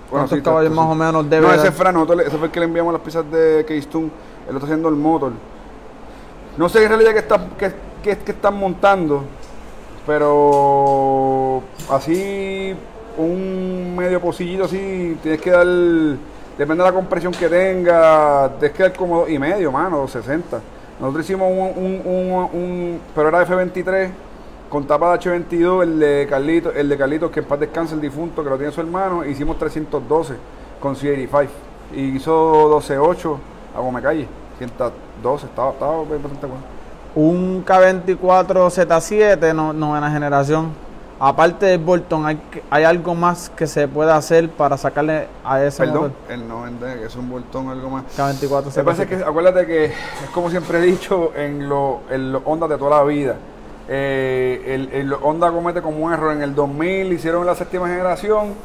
¿cuántos 0.10 0.42
caballos 0.42 0.72
está- 0.72 0.82
más 0.84 0.92
o 0.92 0.96
menos 0.96 1.30
debe 1.30 1.42
No, 1.44 1.48
dar? 1.50 1.58
ese 1.60 1.68
es 1.70 1.74
Fran, 1.76 1.96
ese 1.98 2.38
fue 2.38 2.46
el 2.48 2.52
que 2.52 2.60
le 2.60 2.66
enviamos 2.68 2.94
las 2.94 3.02
piezas 3.02 3.30
de 3.32 3.66
Keystone. 3.68 4.10
Él 4.48 4.56
está 4.56 4.66
haciendo 4.66 4.90
el 4.90 4.96
motor. 4.96 5.32
No 6.58 6.68
sé 6.70 6.84
en 6.84 6.90
realidad 6.90 7.14
qué, 7.14 7.20
está, 7.20 7.40
qué, 7.58 7.72
qué- 8.04 8.18
qué 8.18 8.32
están 8.32 8.58
montando, 8.58 9.24
pero 10.06 11.62
así, 11.90 12.76
un 13.18 13.96
medio 13.98 14.20
pocillito 14.22 14.66
así, 14.66 15.18
tienes 15.22 15.42
que 15.42 15.52
dar, 15.52 15.66
depende 15.66 16.84
de 16.84 16.90
la 16.90 16.94
compresión 16.94 17.32
que 17.34 17.48
tenga, 17.50 18.50
tienes 18.60 18.76
que 18.78 18.84
dar 18.84 18.94
como 18.94 19.28
y 19.28 19.38
medio, 19.40 19.72
mano, 19.72 19.98
260. 20.00 20.60
Nosotros 21.00 21.26
hicimos 21.26 21.48
un, 21.52 21.84
un, 21.84 22.02
un, 22.06 22.50
un- 22.54 23.00
pero 23.16 23.30
era 23.30 23.46
F23 23.46 24.10
con 24.70 24.86
tapa 24.86 25.18
de 25.18 25.20
H22, 25.20 25.84
el 25.84 26.00
de 26.00 26.28
Carlitos, 26.30 26.76
el 26.76 26.88
de 26.88 26.98
Carlitos 26.98 27.32
que 27.32 27.40
en 27.42 27.46
paz 27.46 27.60
descanse 27.60 27.94
el 27.96 28.02
difunto 28.02 28.44
que 28.44 28.50
lo 28.50 28.58
tiene 28.58 28.72
su 28.72 28.82
hermano, 28.82 29.26
hicimos 29.26 29.58
312 29.58 30.36
con 30.80 30.96
C85 30.96 31.48
y 31.96 32.02
hizo 32.16 32.80
12.8 32.80 33.38
a 33.76 33.80
Gómez 33.82 34.04
Calle, 34.04 34.28
112, 34.60 35.46
estaba, 35.48 35.72
estaba 35.72 35.98
bastante 36.04 36.46
bueno. 36.48 36.64
Un 37.14 37.66
K24 37.66 38.70
Z7, 38.70 39.54
no- 39.54 39.74
novena 39.74 40.10
generación. 40.12 40.70
Aparte 41.24 41.68
del 41.68 41.78
Bolton, 41.78 42.26
¿hay, 42.26 42.42
¿hay 42.72 42.84
algo 42.84 43.14
más 43.14 43.52
que 43.52 43.68
se 43.68 43.88
pueda 43.88 44.16
hacer 44.16 44.50
para 44.50 44.76
sacarle 44.76 45.28
a 45.46 45.64
ese 45.64 45.84
Perdón, 45.84 46.02
motor? 46.02 46.12
el 46.30 46.48
90, 46.48 46.96
que 46.96 47.06
es 47.06 47.16
un 47.16 47.30
boltón 47.30 47.70
algo 47.70 47.92
más. 47.92 48.06
K24 48.18 48.66
Lo 48.66 48.72
que 48.72 48.84
pasa 48.84 49.06
que 49.06 49.20
Z7. 49.20 49.28
acuérdate 49.28 49.68
que 49.68 49.86
es 49.86 49.94
como 50.34 50.50
siempre 50.50 50.80
he 50.80 50.82
dicho 50.82 51.32
en 51.36 51.70
los 51.70 51.98
en 52.10 52.32
los 52.32 52.42
Honda 52.44 52.68
de 52.68 52.76
toda 52.76 52.98
la 52.98 53.04
vida. 53.04 53.36
Eh, 53.88 54.64
el, 54.66 54.90
el 54.94 55.14
Honda 55.14 55.52
comete 55.52 55.84
como 55.84 56.04
un 56.04 56.12
error. 56.12 56.32
En 56.34 56.42
el 56.42 56.56
2000 56.56 57.14
hicieron 57.14 57.46
la 57.46 57.54
séptima 57.54 57.88
generación, 57.88 58.56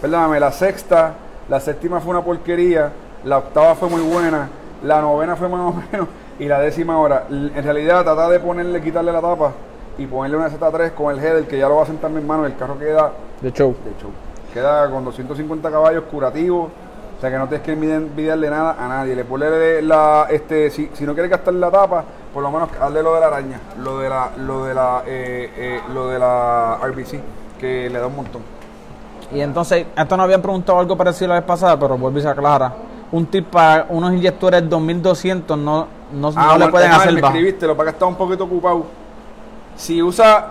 perdóname, 0.00 0.40
la 0.40 0.52
sexta, 0.52 1.12
la 1.50 1.60
séptima 1.60 2.00
fue 2.00 2.12
una 2.12 2.22
porquería, 2.24 2.92
la 3.24 3.36
octava 3.36 3.74
fue 3.74 3.90
muy 3.90 4.00
buena, 4.00 4.48
la 4.82 5.02
novena 5.02 5.36
fue 5.36 5.50
más 5.50 5.60
o 5.60 5.82
menos 5.92 6.08
y 6.38 6.46
la 6.46 6.60
décima 6.60 6.94
ahora. 6.94 7.26
En 7.28 7.62
realidad 7.62 8.04
trata 8.04 8.30
de 8.30 8.40
ponerle, 8.40 8.80
quitarle 8.80 9.12
la 9.12 9.20
tapa 9.20 9.52
y 9.98 10.06
ponerle 10.06 10.36
una 10.36 10.48
Z3 10.50 10.92
con 10.92 11.14
el 11.14 11.24
header 11.24 11.46
que 11.48 11.58
ya 11.58 11.68
lo 11.68 11.76
va 11.76 11.82
a 11.82 11.86
sentar 11.86 12.10
mi 12.10 12.18
hermano 12.18 12.44
y 12.44 12.52
el 12.52 12.56
carro 12.56 12.78
queda 12.78 13.12
De 13.40 13.52
show. 13.52 13.74
de 13.84 13.90
hecho, 13.92 14.08
queda 14.52 14.90
con 14.90 15.04
250 15.04 15.70
caballos 15.70 16.04
curativo. 16.10 16.70
O 17.16 17.20
sea 17.20 17.30
que 17.30 17.38
no 17.38 17.48
tienes 17.48 17.64
que 17.64 17.72
envidiar- 17.72 17.96
envidiarle 18.02 18.50
nada 18.50 18.76
a 18.78 18.88
nadie. 18.88 19.16
Le 19.16 19.24
ponle 19.24 19.80
la, 19.80 20.26
este, 20.28 20.68
si, 20.70 20.90
si 20.92 21.04
no 21.06 21.14
quieres 21.14 21.30
gastar 21.30 21.54
la 21.54 21.70
tapa, 21.70 22.04
por 22.34 22.42
lo 22.42 22.50
menos 22.50 22.68
hazle 22.78 23.02
lo 23.02 23.14
de 23.14 23.20
la 23.20 23.26
araña, 23.28 23.58
lo 23.82 23.98
de 24.00 24.08
la, 24.10 24.30
lo 24.36 24.64
de 24.66 24.74
la, 24.74 25.02
eh, 25.06 25.50
eh, 25.56 25.80
lo 25.94 26.08
de 26.08 26.18
la 26.18 26.78
RBC, 26.82 27.20
que 27.58 27.88
le 27.88 27.98
da 27.98 28.06
un 28.06 28.16
montón. 28.16 28.42
Y 29.32 29.40
entonces, 29.40 29.86
esto 29.96 30.16
nos 30.16 30.24
habían 30.24 30.42
preguntado 30.42 30.78
algo 30.78 30.94
parecido 30.94 31.28
la 31.28 31.36
vez 31.36 31.44
pasada, 31.44 31.78
pero 31.78 31.96
vuelvo 31.96 32.18
y 32.18 32.22
se 32.22 32.28
aclara. 32.28 32.74
Un 33.12 33.24
tip 33.26 33.46
para 33.50 33.86
unos 33.88 34.12
inyectores 34.12 34.68
2200 34.68 35.56
no, 35.56 35.86
no, 36.12 36.30
no 36.32 36.58
le 36.58 36.68
pueden 36.68 36.92
ah, 36.92 36.96
hacer 36.96 37.14
bajo. 37.14 37.26
escribiste, 37.34 37.66
lo 37.66 37.74
para 37.76 37.90
que 37.90 37.94
está 37.94 38.04
un 38.04 38.16
poquito 38.16 38.44
ocupado. 38.44 38.84
Si 39.76 40.02
usa, 40.02 40.48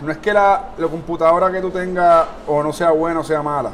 no 0.00 0.12
es 0.12 0.18
que 0.18 0.32
la, 0.32 0.70
la 0.78 0.88
computadora 0.88 1.50
que 1.50 1.60
tú 1.60 1.70
tengas 1.70 2.26
o 2.46 2.62
no 2.62 2.72
sea 2.72 2.90
buena 2.90 3.20
o 3.20 3.24
sea 3.24 3.42
mala. 3.42 3.70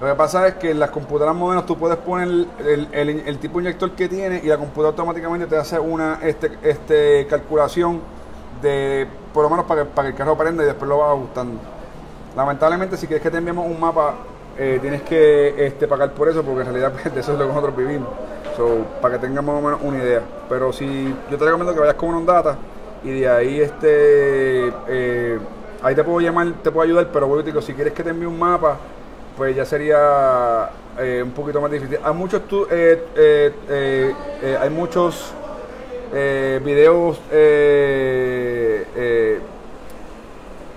Lo 0.00 0.08
que 0.08 0.14
pasa 0.16 0.48
es 0.48 0.54
que 0.54 0.72
en 0.72 0.80
las 0.80 0.90
computadoras 0.90 1.36
modernas 1.36 1.66
tú 1.66 1.78
puedes 1.78 1.96
poner 1.98 2.28
el, 2.28 3.38
tipo 3.38 3.58
de 3.58 3.64
inyector 3.64 3.92
que 3.92 4.08
tiene 4.08 4.40
y 4.42 4.48
la 4.48 4.58
computadora 4.58 4.88
automáticamente 4.88 5.46
te 5.46 5.56
hace 5.56 5.78
una 5.78 6.18
este, 6.22 6.58
este 6.62 7.26
calculación 7.28 8.00
de 8.60 9.06
por 9.32 9.44
lo 9.44 9.50
menos 9.50 9.66
para 9.66 9.84
que, 9.84 9.90
para 9.90 10.08
que 10.08 10.12
el 10.12 10.18
carro 10.18 10.36
prenda 10.36 10.64
y 10.64 10.66
después 10.66 10.88
lo 10.88 10.98
vas 10.98 11.10
ajustando. 11.10 11.60
Lamentablemente 12.36 12.96
si 12.96 13.06
quieres 13.06 13.22
que 13.22 13.30
te 13.30 13.38
enviemos 13.38 13.66
un 13.66 13.78
mapa 13.78 14.16
eh, 14.58 14.78
tienes 14.80 15.02
que 15.02 15.64
este, 15.64 15.86
pagar 15.86 16.12
por 16.12 16.28
eso 16.28 16.42
porque 16.42 16.60
en 16.60 16.66
realidad 16.66 16.92
pues, 16.92 17.14
de 17.14 17.20
eso 17.20 17.32
es 17.32 17.38
lo 17.38 17.44
que 17.44 17.52
nosotros 17.52 17.76
vivimos. 17.76 18.08
So, 18.56 18.84
para 19.00 19.14
que 19.14 19.26
tengas 19.26 19.44
más 19.44 19.56
o 19.56 19.60
menos 19.62 19.80
una 19.82 19.98
idea. 19.98 20.22
Pero 20.48 20.72
si 20.72 21.14
yo 21.30 21.38
te 21.38 21.44
recomiendo 21.44 21.72
que 21.72 21.80
vayas 21.80 21.94
con 21.94 22.14
un 22.14 22.26
data 22.26 22.56
y 23.04 23.20
de 23.20 23.28
ahí 23.28 23.60
este 23.60 24.72
eh, 24.88 25.38
ahí 25.82 25.94
te 25.94 26.02
puedo 26.04 26.20
llamar, 26.20 26.52
te 26.62 26.70
puedo 26.70 26.84
ayudar, 26.84 27.08
pero 27.12 27.26
vuelvo 27.26 27.42
y 27.42 27.44
te 27.44 27.50
digo, 27.50 27.62
si 27.62 27.74
quieres 27.74 27.92
que 27.92 28.02
te 28.02 28.10
envíe 28.10 28.26
un 28.26 28.38
mapa, 28.38 28.78
pues 29.36 29.54
ya 29.54 29.64
sería 29.64 30.70
eh, 30.98 31.20
un 31.24 31.32
poquito 31.32 31.60
más 31.60 31.70
difícil. 31.70 31.98
Hay 32.02 32.14
muchos 32.14 32.42
tu- 32.48 32.66
eh, 32.70 33.04
eh, 33.16 33.52
eh, 34.42 34.58
hay 34.60 34.70
muchos 34.70 35.32
eh, 36.12 36.60
videos 36.64 37.20
eh, 37.32 38.86
eh, 38.96 39.38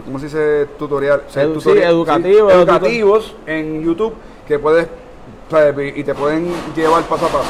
¿cómo 0.05 0.19
se 0.19 0.25
dice? 0.25 0.65
Tutorial. 0.79 1.23
o 1.27 1.31
sea, 1.31 1.43
Edu- 1.45 1.59
sí, 1.61 1.69
tutorial- 1.69 1.89
educativos, 1.91 2.53
educativos 2.53 3.35
en 3.45 3.83
YouTube 3.83 4.13
que 4.47 4.57
puedes 4.59 4.87
y 5.95 6.03
te 6.03 6.13
pueden 6.13 6.51
llevar 6.75 7.03
paso 7.03 7.25
a 7.25 7.29
paso. 7.29 7.43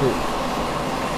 Sí. 0.00 0.27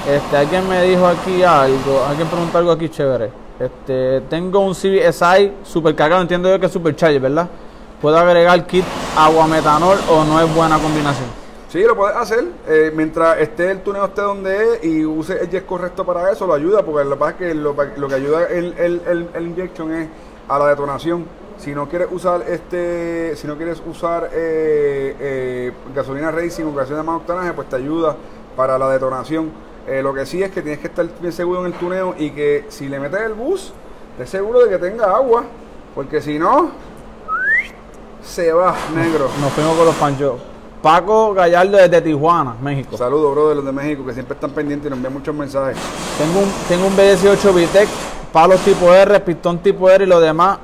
Este, 0.09 0.37
alguien 0.37 0.69
me 0.69 0.83
dijo 0.83 1.07
aquí 1.07 1.43
algo, 1.43 2.05
alguien 2.09 2.29
preguntó 2.29 2.59
algo 2.59 2.73
aquí 2.73 2.89
chévere. 2.89 3.31
Este, 3.59 4.23
tengo 4.23 4.61
un 4.61 4.75
CBSI 4.75 5.53
super 5.63 5.95
cargado, 5.95 6.23
entiendo 6.23 6.49
yo 6.49 6.59
que 6.59 6.67
es 6.67 6.73
supercharger, 6.73 7.21
¿verdad? 7.21 7.49
¿Puedo 8.01 8.17
agregar 8.17 8.67
kit 8.67 8.85
agua 9.17 9.47
metanol 9.47 9.99
o 10.09 10.25
no 10.25 10.41
es 10.41 10.55
buena 10.55 10.79
combinación? 10.79 11.29
Sí, 11.69 11.83
lo 11.83 11.95
puedes 11.95 12.17
hacer. 12.17 12.45
eh, 12.67 12.91
mientras 12.95 13.39
esté 13.39 13.71
el 13.71 13.83
tuneo 13.83 14.07
esté 14.07 14.23
donde 14.23 14.75
es 14.75 14.85
y 14.85 15.05
use 15.05 15.39
el 15.41 15.51
jet 15.51 15.67
correcto 15.67 16.05
para 16.05 16.33
eso, 16.33 16.47
lo 16.47 16.55
ayuda, 16.55 16.83
porque 16.83 17.05
lo 17.05 17.11
que 17.11 17.17
pasa 17.17 17.31
es 17.33 17.37
que 17.37 17.55
lo 17.55 18.09
que 18.09 18.15
ayuda 18.15 18.47
el, 18.49 18.75
el, 18.79 19.03
el, 19.07 19.29
el 19.35 19.47
injection 19.47 19.95
es 19.95 20.09
a 20.49 20.59
la 20.59 20.69
detonación. 20.69 21.27
Si 21.59 21.75
no 21.75 21.89
quieres 21.91 22.09
usar 22.11 22.43
este, 22.49 23.37
si 23.37 23.47
no 23.47 23.57
quieres 23.57 23.83
usar 23.87 24.31
eh, 24.33 25.15
eh, 25.21 25.73
gasolina 25.95 26.31
racing 26.31 26.65
o 26.65 26.73
gasolina 26.73 27.03
de 27.03 27.07
más 27.07 27.17
octanaje, 27.17 27.53
pues 27.53 27.69
te 27.69 27.77
ayuda 27.77 28.17
para 28.57 28.79
la 28.79 28.89
detonación. 28.89 29.51
Eh, 29.91 30.03
lo 30.03 30.15
que 30.15 30.25
sí 30.25 30.41
es 30.41 30.53
que 30.53 30.63
tienes 30.63 30.79
que 30.79 30.87
estar 30.87 31.05
bien 31.21 31.33
seguro 31.33 31.67
en 31.67 31.67
el 31.67 31.73
tuneo 31.73 32.15
y 32.17 32.31
que 32.31 32.65
si 32.69 32.89
le 32.89 33.01
metes 33.01 33.23
el 33.23 33.35
bus, 33.35 33.73
estés 34.13 34.31
seguro 34.31 34.61
de 34.61 34.71
que 34.71 34.79
tenga 34.79 35.17
agua, 35.17 35.43
porque 35.97 36.23
si 36.23 36.39
no, 36.39 36.71
se 38.23 38.53
va 38.53 38.77
negro. 38.95 39.29
Nos 39.41 39.53
fuimos 39.53 39.77
con 39.77 39.87
los 39.87 39.95
panchos. 39.97 40.35
Paco 40.81 41.35
Gallardo 41.35 41.77
desde 41.77 42.01
Tijuana, 42.03 42.55
México. 42.63 42.97
Saludos, 42.97 43.33
bro, 43.33 43.49
de 43.49 43.57
los 43.57 43.65
de 43.65 43.73
México, 43.73 44.07
que 44.07 44.15
siempre 44.15 44.35
están 44.35 44.53
pendientes 44.53 44.87
y 44.87 44.91
nos 44.91 44.97
envían 44.99 45.13
muchos 45.13 45.35
mensajes. 45.35 45.77
Tengo 46.17 46.39
un, 46.39 46.51
tengo 46.69 46.87
un 46.87 46.97
B18 46.97 47.53
Vitec, 47.53 47.89
palos 48.33 48.61
tipo 48.61 48.95
R, 48.95 49.19
pistón 49.21 49.59
tipo 49.59 49.91
R 49.91 50.05
y 50.05 50.07
lo 50.07 50.21
demás 50.21 50.59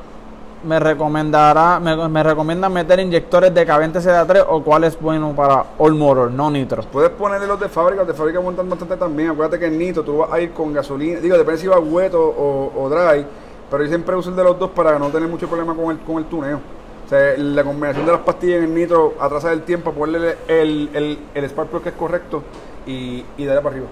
me 0.66 0.79
recomendará, 0.81 1.81
me, 1.81 2.09
me 2.09 2.22
recomienda 2.22 2.68
meter 2.68 3.00
inyectores 3.00 3.55
de 3.55 3.66
K20 3.66 3.92
ZA3 3.92 4.44
o 4.48 4.62
cuál 4.62 4.85
es 4.85 5.00
bueno 5.00 5.33
para 5.35 5.64
All 5.79 5.94
Motor, 5.94 6.31
no 6.31 6.50
nitro. 6.50 6.83
Puedes 6.83 7.11
ponerle 7.11 7.46
los 7.46 7.59
de 7.59 7.68
fábrica, 7.68 8.00
los 8.02 8.09
de 8.09 8.14
fábrica 8.14 8.40
montan 8.40 8.68
bastante 8.68 8.96
también. 8.96 9.31
Acuérdate 9.31 9.59
que 9.59 9.66
el 9.66 9.79
nitro 9.79 10.02
tú 10.02 10.18
vas 10.18 10.33
a 10.33 10.40
ir 10.40 10.52
con 10.52 10.72
gasolina, 10.72 11.20
digo, 11.20 11.38
depende 11.38 11.61
si 11.61 11.66
va 11.68 11.79
hueto 11.79 12.20
o, 12.20 12.72
o 12.76 12.88
dry, 12.90 13.24
pero 13.70 13.83
yo 13.83 13.88
siempre 13.88 14.16
uso 14.16 14.31
el 14.31 14.37
de 14.37 14.44
los 14.44 14.59
dos 14.59 14.70
para 14.70 14.98
no 14.98 15.09
tener 15.09 15.29
mucho 15.29 15.48
problema 15.48 15.74
con 15.74 15.92
el, 15.92 15.98
con 16.00 16.18
el 16.18 16.24
tuneo. 16.24 16.61
O 17.07 17.09
sea, 17.09 17.35
la 17.38 17.62
combinación 17.62 18.05
de 18.05 18.12
las 18.12 18.22
pastillas 18.22 18.59
en 18.59 18.64
el 18.64 18.74
nitro 18.74 19.14
atrasa 19.20 19.52
el 19.52 19.62
tiempo, 19.62 19.92
ponerle 19.92 20.38
el, 20.48 20.90
el, 20.92 21.18
el 21.35 21.44
spark 21.44 21.68
plug 21.70 21.83
que 21.85 21.88
es 21.90 21.94
correcto 21.94 22.42
y, 22.85 23.24
y 23.37 23.44
darle 23.44 23.62
para 23.62 23.76
arriba. 23.76 23.88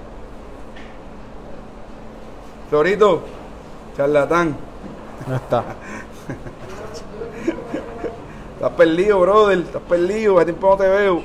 Florito, 2.68 3.22
charlatán. 3.96 4.56
No 5.28 5.36
está. 5.36 5.62
Estás 8.54 8.70
perdido, 8.72 9.20
brother. 9.20 9.58
Estás 9.58 9.82
perdido. 9.82 10.36
Hace 10.36 10.46
tiempo 10.46 10.70
no 10.70 10.76
te 10.76 10.88
veo. 10.88 11.22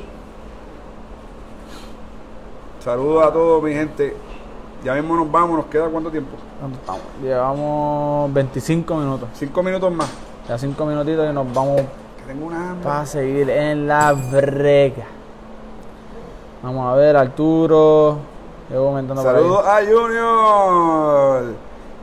Saludos 2.84 3.26
a 3.28 3.34
todos, 3.34 3.64
mi 3.64 3.74
gente. 3.74 4.16
Ya 4.84 4.94
mismo 4.96 5.16
nos 5.16 5.32
vamos. 5.32 5.58
¿Nos 5.58 5.66
queda 5.68 5.88
cuánto 5.90 6.10
tiempo? 6.10 6.32
¿Dónde 6.62 6.78
estamos? 6.78 7.02
Llevamos 7.22 8.34
25 8.34 8.96
minutos. 8.96 9.30
Cinco 9.34 9.64
minutos 9.64 9.92
más. 9.92 10.10
Ya 10.48 10.58
5 10.58 10.86
minutitos 10.86 11.30
y 11.30 11.34
nos 11.34 11.54
vamos 11.54 11.82
Que 11.82 12.24
tengo 12.34 12.48
una 12.48 12.72
hambre. 12.72 12.84
para 12.84 13.06
seguir 13.06 13.50
en 13.50 13.88
la 13.88 14.14
brega. 14.14 15.06
Vamos 16.64 16.92
a 16.92 16.96
ver, 16.96 17.16
Arturo. 17.16 18.18
Llevo 18.70 18.88
comentando. 18.88 19.22
Saludos 19.22 19.66
a 19.66 19.80
Junior. 19.86 21.54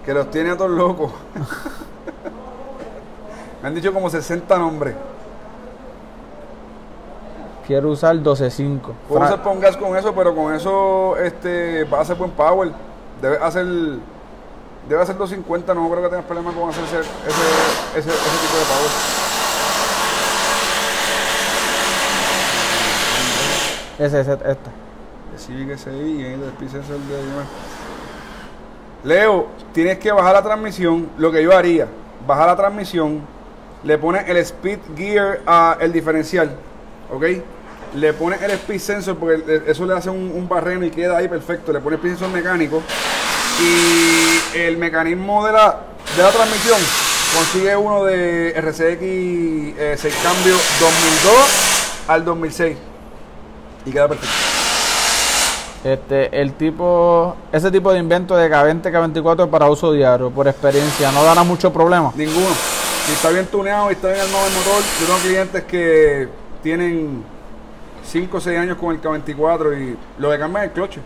Que 0.05 0.15
los 0.15 0.31
tiene 0.31 0.51
a 0.51 0.57
todos 0.57 0.71
locos. 0.71 1.11
Me 3.67 3.71
han 3.71 3.75
dicho 3.75 3.93
como 3.93 4.09
60 4.09 4.59
nombres. 4.59 4.95
Quiero 7.67 7.91
usar 7.91 8.15
12.5. 8.15 8.81
Puedo 9.09 9.25
usar 9.25 9.43
para 9.43 9.51
un 9.51 9.61
gas 9.61 9.77
con 9.77 9.97
eso, 9.97 10.15
pero 10.15 10.37
con 10.37 10.55
eso 10.55 11.17
este, 11.17 11.83
va 11.83 12.01
a 12.01 12.05
ser 12.05 12.15
buen 12.15 12.31
power. 12.31 12.71
Debe 13.21 13.39
hacer. 13.39 13.67
Debe 14.89 15.03
hacer 15.03 15.17
250, 15.17 15.75
no 15.75 15.91
creo 15.91 16.01
que 16.05 16.11
tengas 16.11 16.27
problema 16.27 16.53
con 16.53 16.71
hacer 16.71 16.85
ese, 16.85 17.01
ese, 17.01 17.09
ese, 17.99 18.09
ese 18.09 18.39
tipo 18.39 18.57
de 18.57 18.65
power. 18.71 18.91
Ese, 23.99 24.21
ese, 24.21 24.33
este. 24.33 24.71
Sigue 25.39 25.67
que 25.67 25.77
seguir 25.77 26.21
y 26.21 26.25
el 26.35 26.43
speed 26.51 26.69
sensor 26.69 26.99
de 26.99 27.21
Leo, 29.03 29.49
tienes 29.73 29.99
que 29.99 30.13
bajar 30.13 30.35
la 30.35 30.43
transmisión, 30.45 31.11
lo 31.19 31.33
que 31.33 31.43
yo 31.43 31.53
haría, 31.53 31.89
bajar 32.29 32.47
la 32.47 32.55
transmisión, 32.55 33.35
le 33.87 33.99
pones 33.99 34.29
el 34.29 34.37
speed 34.39 34.79
gear 34.97 35.41
a 35.47 35.77
el 35.81 35.93
diferencial, 35.93 36.51
¿ok? 37.11 37.25
Le 37.95 38.13
pones 38.13 38.43
el 38.43 38.51
speed 38.51 38.81
sensor 38.81 39.17
porque 39.17 39.37
el- 39.37 39.63
eso 39.69 39.87
le 39.87 39.95
hace 39.95 40.11
un, 40.11 40.33
un 40.35 40.49
barreno 40.49 40.85
y 40.85 40.91
queda 40.91 41.17
ahí 41.19 41.29
perfecto, 41.29 41.73
le 41.73 41.81
pones 41.81 41.99
speed 41.99 42.13
sensor 42.17 42.31
mecánico 42.31 42.83
y 43.61 44.59
el 44.59 44.77
mecanismo 44.77 45.47
de 45.47 45.53
la, 45.53 45.77
de 46.17 46.23
la 46.23 46.31
transmisión 46.31 46.79
consigue 47.35 47.77
uno 47.77 48.05
de 48.05 48.51
RCX 48.57 49.01
eh, 49.03 49.95
6 49.97 50.15
cambio 50.23 50.55
2002 50.81 51.35
al 52.09 52.25
2006 52.25 52.77
y 53.87 53.91
queda 53.93 54.09
perfecto. 54.09 54.35
Este, 55.85 56.41
el 56.41 56.55
tipo, 56.55 57.37
ese 57.53 57.71
tipo 57.71 57.93
de 57.93 58.01
invento 58.01 58.37
de 58.37 58.51
K20, 58.51 58.83
K24 58.83 59.49
para 59.49 59.67
uso 59.71 59.93
diario, 59.93 60.31
por 60.31 60.49
experiencia, 60.49 61.13
no 61.13 61.23
dará 61.23 61.45
mucho 61.45 61.73
problema. 61.73 62.13
Ninguno. 62.17 62.49
Si 63.07 63.13
está 63.13 63.31
bien 63.31 63.47
tuneado 63.47 63.89
y 63.91 63.93
está 63.93 64.09
bien 64.09 64.21
armado 64.21 64.47
el 64.49 64.53
motor, 64.53 64.83
yo 65.01 65.07
tengo 65.07 65.19
clientes 65.21 65.63
que 65.65 66.29
tienen 66.61 67.25
5 68.05 68.37
o 68.37 68.41
6 68.41 68.59
años 68.59 68.79
con 68.79 68.95
el 68.95 69.01
K24 69.01 69.81
y 69.81 69.97
lo 70.21 70.31
que 70.31 70.39
cambia 70.39 70.65
es 70.65 70.69
el 70.71 70.73
cloche. 70.73 71.01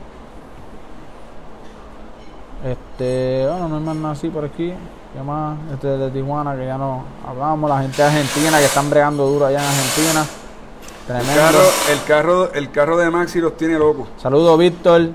Este, 2.65 3.47
bueno, 3.47 3.69
no 3.69 3.77
hay 3.77 3.83
más 3.83 3.97
nada 3.97 4.13
así 4.13 4.31
por 4.31 4.47
aquí. 4.47 4.73
¿Qué 5.13 5.23
más? 5.23 5.59
Este 5.75 5.89
de 5.89 6.11
Tijuana, 6.11 6.57
que 6.57 6.65
ya 6.65 6.79
no 6.79 7.05
hablamos. 7.27 7.69
La 7.69 7.83
gente 7.83 8.01
de 8.01 8.09
Argentina, 8.09 8.59
que 8.59 8.65
están 8.65 8.89
bregando 8.89 9.27
duro 9.27 9.45
allá 9.45 9.59
en 9.59 9.67
Argentina. 9.67 10.21
El 10.21 11.07
Tremendo. 11.07 11.43
carro, 11.43 11.63
el 11.91 12.05
carro, 12.05 12.53
el 12.55 12.71
carro 12.71 12.97
de 12.97 13.11
Maxi 13.11 13.41
los 13.41 13.59
tiene 13.59 13.79
locos. 13.79 14.09
Saludos, 14.17 14.59
Víctor, 14.59 15.09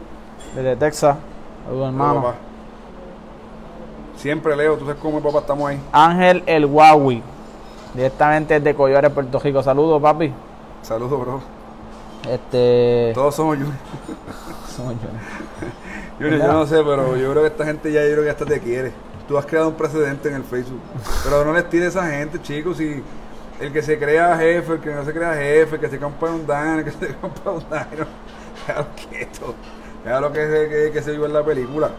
desde 0.54 0.76
Texas. 0.76 1.18
Saludos, 1.66 1.88
hermano. 1.88 2.45
Siempre 4.26 4.56
Leo, 4.56 4.76
tú 4.76 4.88
sabes 4.88 5.00
cómo 5.00 5.22
papá 5.22 5.38
estamos 5.38 5.70
ahí. 5.70 5.80
Ángel 5.92 6.42
El 6.48 6.66
Huawei, 6.66 7.22
directamente 7.94 8.60
desde 8.60 8.76
Collares, 8.76 9.12
Puerto 9.12 9.38
Rico. 9.38 9.62
Saludos, 9.62 10.02
papi. 10.02 10.34
Saludos, 10.82 11.20
bro. 11.20 11.42
Este. 12.28 13.12
Todos 13.14 13.36
somos 13.36 13.58
Junior. 13.58 13.76
somos 14.76 14.96
yo. 14.96 15.10
Junior, 16.20 16.40
yo 16.40 16.54
no 16.54 16.66
sé, 16.66 16.78
pero 16.78 17.16
yo 17.16 17.30
creo 17.30 17.44
que 17.44 17.50
esta 17.50 17.66
gente 17.66 17.92
ya, 17.92 18.04
yo 18.04 18.14
creo 18.14 18.24
que 18.24 18.30
hasta 18.32 18.46
te 18.48 18.60
quiere. 18.60 18.94
Tú 19.28 19.38
has 19.38 19.46
creado 19.46 19.70
un 19.70 19.76
precedente 19.76 20.28
en 20.30 20.34
el 20.38 20.44
Facebook. 20.44 20.82
Pero 21.24 21.46
no 21.46 21.54
les 21.54 21.70
tires 21.70 21.96
a 21.96 22.00
esa 22.00 22.18
gente, 22.18 22.42
chicos. 22.42 22.78
Si 22.78 23.04
el 23.60 23.72
que 23.72 23.84
se 23.84 24.00
crea 24.00 24.36
jefe, 24.38 24.74
el 24.74 24.80
que 24.80 24.90
no 24.90 25.06
se 25.06 25.14
crea 25.14 25.36
jefe, 25.36 25.76
el 25.76 25.82
que 25.82 25.90
se 25.90 26.00
compra 26.00 26.32
un 26.32 26.48
dan, 26.48 26.80
el 26.80 26.86
que 26.86 26.92
se 27.00 27.14
compra 27.14 27.52
un 27.52 27.60
dino. 27.60 28.08
Déjalo 28.66 28.88
quieto. 29.08 29.54
Déjalo 30.04 30.32
que 30.32 30.48
se, 30.48 30.68
que, 30.68 30.92
que 30.94 31.02
se 31.04 31.12
viva 31.12 31.28
en 31.28 31.34
la 31.34 31.44
película. 31.44 31.92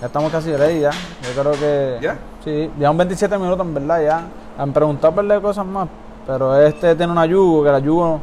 Ya 0.00 0.06
estamos 0.06 0.30
casi 0.30 0.54
ready 0.54 0.80
ya. 0.80 0.90
Yo 0.90 1.42
creo 1.42 1.52
que. 1.52 1.98
¿Ya? 2.00 2.18
Sí, 2.44 2.70
ya 2.78 2.90
un 2.90 2.98
27 2.98 3.38
minutos 3.38 3.66
en 3.66 3.74
verdad 3.74 4.02
ya. 4.02 4.22
Han 4.58 4.72
preguntado 4.72 5.14
por 5.14 5.24
de 5.26 5.40
cosas 5.40 5.64
más. 5.66 5.88
Pero 6.26 6.60
este 6.60 6.94
tiene 6.96 7.12
una 7.12 7.24
yugo, 7.24 7.62
que 7.64 7.70
la 7.70 7.78
yugo 7.78 8.20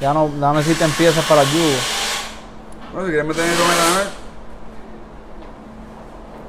ya 0.00 0.12
no, 0.12 0.28
ya 0.28 0.48
no 0.48 0.54
necesitan 0.54 0.90
piezas 0.92 1.24
para 1.24 1.42
la 1.42 1.50
yugo. 1.50 1.76
Bueno, 2.92 3.06
si 3.06 3.12
quieres 3.12 3.26
meter 3.26 3.44
en 3.44 3.50
el 3.50 3.56
comer 3.56 4.24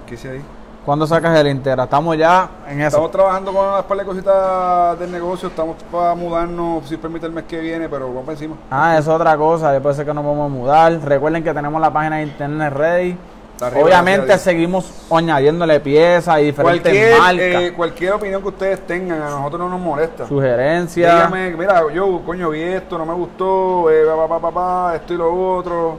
¿Qué 0.07 0.15
hice 0.15 0.29
ahí? 0.29 0.41
¿Cuándo 0.85 1.07
sacas 1.07 1.35
el 1.39 1.47
Intera? 1.47 1.85
Estamos 1.85 2.15
ya 2.15 2.47
en 2.67 2.79
eso. 2.79 2.89
Estamos 2.89 3.11
trabajando 3.11 3.51
con 3.51 3.65
unas 3.65 3.83
par 3.85 3.97
de 3.97 4.05
cositas 4.05 4.99
del 4.99 5.11
negocio. 5.11 5.49
Estamos 5.49 5.77
para 5.91 6.13
mudarnos, 6.13 6.87
si 6.87 6.95
permite, 6.95 7.25
el 7.25 7.31
mes 7.31 7.45
que 7.45 7.59
viene, 7.59 7.89
pero 7.89 8.07
vamos 8.07 8.21
para 8.21 8.33
encima. 8.33 8.55
Ah, 8.69 8.95
eso 8.95 9.09
es 9.11 9.15
otra 9.15 9.35
cosa. 9.35 9.71
Después 9.71 9.95
ser 9.95 10.05
que 10.05 10.13
nos 10.13 10.23
vamos 10.23 10.45
a 10.45 10.53
mudar. 10.53 10.93
Recuerden 11.03 11.43
que 11.43 11.51
tenemos 11.55 11.81
la 11.81 11.91
página 11.91 12.17
de 12.17 12.23
internet 12.23 12.71
ready. 12.71 13.17
Obviamente 13.61 14.37
seguimos 14.37 14.91
añadiéndole 15.09 15.79
piezas 15.79 16.39
y 16.41 16.45
diferentes 16.45 16.91
Cualquier, 16.91 17.17
marcas, 17.19 17.61
eh, 17.61 17.73
cualquier 17.75 18.13
opinión 18.13 18.41
que 18.41 18.47
ustedes 18.49 18.85
tengan, 18.85 19.21
a 19.21 19.29
nosotros 19.29 19.61
no 19.61 19.69
nos 19.69 19.79
molesta. 19.79 20.27
sugerencias. 20.27 21.13
Dígame, 21.15 21.55
mira, 21.55 21.81
yo, 21.93 22.21
coño, 22.25 22.49
vi 22.49 22.61
esto, 22.61 22.97
no 22.97 23.05
me 23.05 23.13
gustó, 23.13 23.89
eh, 23.89 24.03
pa, 24.05 24.27
pa, 24.27 24.39
pa, 24.39 24.51
pa, 24.51 24.95
esto 24.95 25.13
y 25.13 25.17
lo 25.17 25.55
otro. 25.55 25.97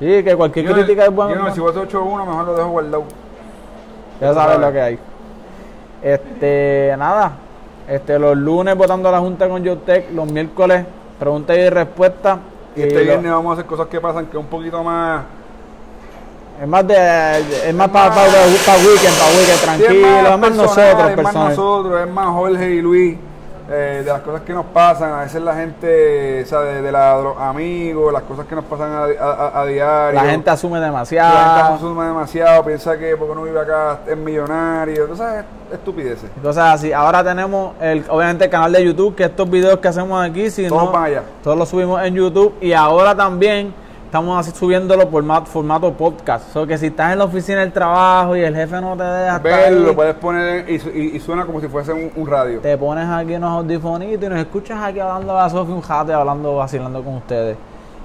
Sí, 0.00 0.22
que 0.24 0.34
cualquier 0.36 0.66
Yo, 0.66 0.74
crítica 0.74 1.04
es 1.04 1.10
buena. 1.12 1.34
yo 1.34 1.42
no, 1.42 1.54
si 1.54 1.60
vos 1.60 1.74
8-1, 1.76 2.26
mejor 2.26 2.44
lo 2.44 2.54
dejo 2.56 2.68
guardado. 2.70 3.04
Ya 4.20 4.34
sabes 4.34 4.58
lo 4.58 4.72
que 4.72 4.80
hay. 4.80 4.98
Este, 6.02 6.94
nada. 6.98 7.32
Este, 7.88 8.18
los 8.18 8.36
lunes 8.36 8.76
votando 8.76 9.08
a 9.08 9.12
la 9.12 9.20
Junta 9.20 9.48
con 9.48 9.64
Jotec, 9.64 10.12
los 10.12 10.30
miércoles 10.30 10.84
preguntas 11.18 11.56
y 11.56 11.68
respuestas. 11.70 12.38
Y 12.76 12.82
este 12.82 13.02
viernes 13.02 13.30
vamos 13.32 13.50
a 13.50 13.52
hacer 13.54 13.66
cosas 13.66 13.86
que 13.86 14.00
pasan 14.00 14.26
que 14.26 14.36
un 14.36 14.46
poquito 14.46 14.82
más. 14.82 15.22
Es 16.60 16.68
más 16.68 16.86
de 16.86 17.38
es 17.68 17.74
más 17.74 17.88
para 17.88 18.08
más- 18.10 18.18
weekend, 18.28 18.66
para 18.66 18.78
weekend, 19.38 19.60
tranquilo, 19.62 19.90
Sí, 19.90 19.96
es 19.96 20.02
más 20.02 20.40
personal, 20.40 20.56
nosotros, 20.56 21.10
es 21.10 21.22
más 21.22 21.34
nosotros, 21.34 22.00
es 22.06 22.10
más 22.12 22.26
Jorge 22.28 22.70
y 22.70 22.80
Luis. 22.82 23.16
eh, 23.70 24.00
de 24.02 24.10
las 24.10 24.22
cosas 24.22 24.40
que 24.46 24.54
nos 24.54 24.64
pasan, 24.64 25.12
a 25.12 25.20
veces 25.24 25.42
la 25.42 25.54
gente, 25.54 26.42
o 26.42 26.46
sea, 26.46 26.60
de, 26.60 26.80
de 26.80 26.90
la- 26.90 27.18
de 27.18 27.22
los 27.22 27.36
amigos, 27.36 28.10
las 28.14 28.22
cosas 28.22 28.46
que 28.46 28.54
nos 28.54 28.64
pasan 28.64 28.90
a, 28.90 29.02
a- 29.22 29.32
a- 29.58 29.60
a 29.60 29.66
diario. 29.66 30.22
La 30.22 30.30
gente 30.30 30.48
asume 30.48 30.80
La 30.80 30.86
gente 30.86 30.86
demasiado. 30.86 31.68
consume 31.78 32.06
demasiado, 32.06 32.64
piensa 32.64 32.96
que 32.98 33.14
porque 33.18 33.34
no 33.34 33.42
vive 33.42 33.60
acá 33.60 33.98
es 34.06 34.16
millonario, 34.16 35.04
tú 35.04 35.16
sabes, 35.16 35.44
estupideces. 35.70 36.30
Cosas 36.42 36.76
así. 36.76 36.94
Ahora 36.94 37.22
tenemos 37.22 37.74
el, 37.78 38.06
obviamente 38.08 38.46
el 38.46 38.50
canal 38.50 38.72
de 38.72 38.82
YouTube, 38.86 39.14
que 39.14 39.24
estos 39.24 39.50
videos 39.50 39.78
que 39.80 39.88
hacemos 39.88 40.24
aquí, 40.26 40.50
si 40.50 40.66
Todos 40.66 40.84
no, 40.84 40.90
van 40.92 41.04
allá. 41.04 41.22
todos 41.44 41.58
los 41.58 41.68
subimos 41.68 42.02
en 42.02 42.14
YouTube. 42.14 42.54
Y 42.62 42.72
ahora 42.72 43.14
también 43.14 43.74
estamos 44.08 44.38
así 44.40 44.56
subiéndolo 44.58 45.08
por 45.10 45.22
ma- 45.22 45.44
formato 45.44 45.92
podcast. 45.92 46.56
O 46.56 46.66
que 46.66 46.78
si 46.78 46.86
estás 46.86 47.12
en 47.12 47.18
la 47.18 47.24
oficina 47.26 47.60
del 47.60 47.72
trabajo 47.72 48.34
y 48.34 48.40
el 48.40 48.54
jefe 48.54 48.80
no 48.80 48.96
te 48.96 49.02
deja 49.04 49.38
Verlo, 49.38 49.80
lo 49.88 49.94
puedes 49.94 50.14
poner 50.14 50.66
en- 50.66 50.74
y, 50.74 50.98
y- 50.98 51.16
y 51.16 51.20
suena 51.20 51.44
como 51.44 51.60
si 51.60 51.68
fuese 51.68 51.92
un, 51.92 52.10
un 52.16 52.26
radio. 52.26 52.60
te 52.60 52.76
pones 52.78 53.06
aquí 53.06 53.34
unos 53.34 53.50
audifonitos 53.50 54.24
y 54.24 54.28
nos 54.30 54.38
escuchas 54.38 54.82
aquí 54.82 54.98
hablando 54.98 55.38
a 55.38 55.48
Sofi 55.50 55.72
un 55.72 55.82
jate, 55.82 56.12
hablando, 56.14 56.56
vacilando 56.56 57.02
con 57.04 57.16
ustedes. 57.16 57.56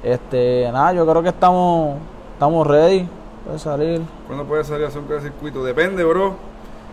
Este, 0.04 0.70
nada, 0.74 0.92
yo 0.94 1.08
creo 1.08 1.24
que 1.24 1.30
estamos, 1.30 1.96
estamos 2.34 2.68
ready. 2.68 3.08
Puede 3.46 3.60
salir. 3.60 4.02
¿Cuándo 4.28 4.44
puedes 4.46 4.68
salir 4.68 4.86
a 4.86 4.90
hacer 4.90 5.02
un 5.02 5.08
de 5.08 5.22
circuito? 5.22 5.64
Depende, 5.64 6.04
bro. 6.04 6.36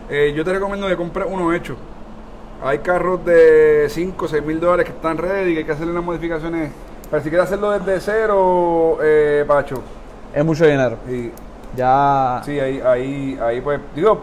Eh, 0.09 0.33
yo 0.37 0.45
te 0.45 0.53
recomiendo 0.53 0.87
que 0.87 0.97
compres 0.97 1.27
uno 1.29 1.53
hecho. 1.53 1.75
Hay 2.63 2.79
carros 2.79 3.25
de 3.25 3.87
5 3.89 4.25
o 4.25 4.29
6 4.29 4.45
mil 4.45 4.61
dólares 4.61 4.85
que 4.87 4.93
están 4.93 5.17
ready 5.19 5.51
y 5.51 5.53
que 5.55 5.59
hay 5.61 5.65
que 5.65 5.73
hacerle 5.73 5.93
unas 5.93 6.05
modificaciones. 6.05 6.71
Pero 7.11 7.23
si 7.23 7.29
quieres 7.29 7.47
hacerlo 7.47 7.71
desde 7.79 8.01
cero, 8.01 8.99
eh, 9.03 9.45
Pacho. 9.47 9.83
Es 10.35 10.45
mucho 10.45 10.65
dinero. 10.65 10.97
Y, 11.09 11.33
Ya. 11.77 12.41
sí, 12.45 12.59
ahí, 12.61 12.81
ahí, 12.81 13.39
ahí 13.43 13.61
pues, 13.61 13.81
digo, 13.95 14.23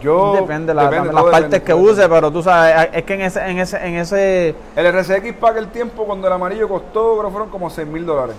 Yo, 0.00 0.34
depende, 0.34 0.74
la- 0.74 0.84
depende, 0.88 1.12
las 1.12 1.22
partes 1.24 1.50
depende, 1.50 1.62
que 1.64 1.74
use, 1.74 2.08
pero 2.08 2.30
tú 2.30 2.42
sabes, 2.42 2.88
es 2.92 3.02
que 3.04 3.14
en 3.14 3.20
ese, 3.22 3.40
en 3.46 3.58
ese, 3.58 3.86
en 3.86 3.94
ese, 3.96 4.54
El 4.74 4.86
RCX 4.86 5.34
para 5.34 5.52
aquel 5.52 5.68
tiempo, 5.68 6.04
cuando 6.04 6.26
el 6.26 6.32
amarillo 6.32 6.68
costó, 6.68 7.12
creo 7.18 7.24
que 7.26 7.30
fueron 7.30 7.50
como 7.50 7.70
6 7.70 7.86
mil 7.86 8.04
dólares. 8.04 8.34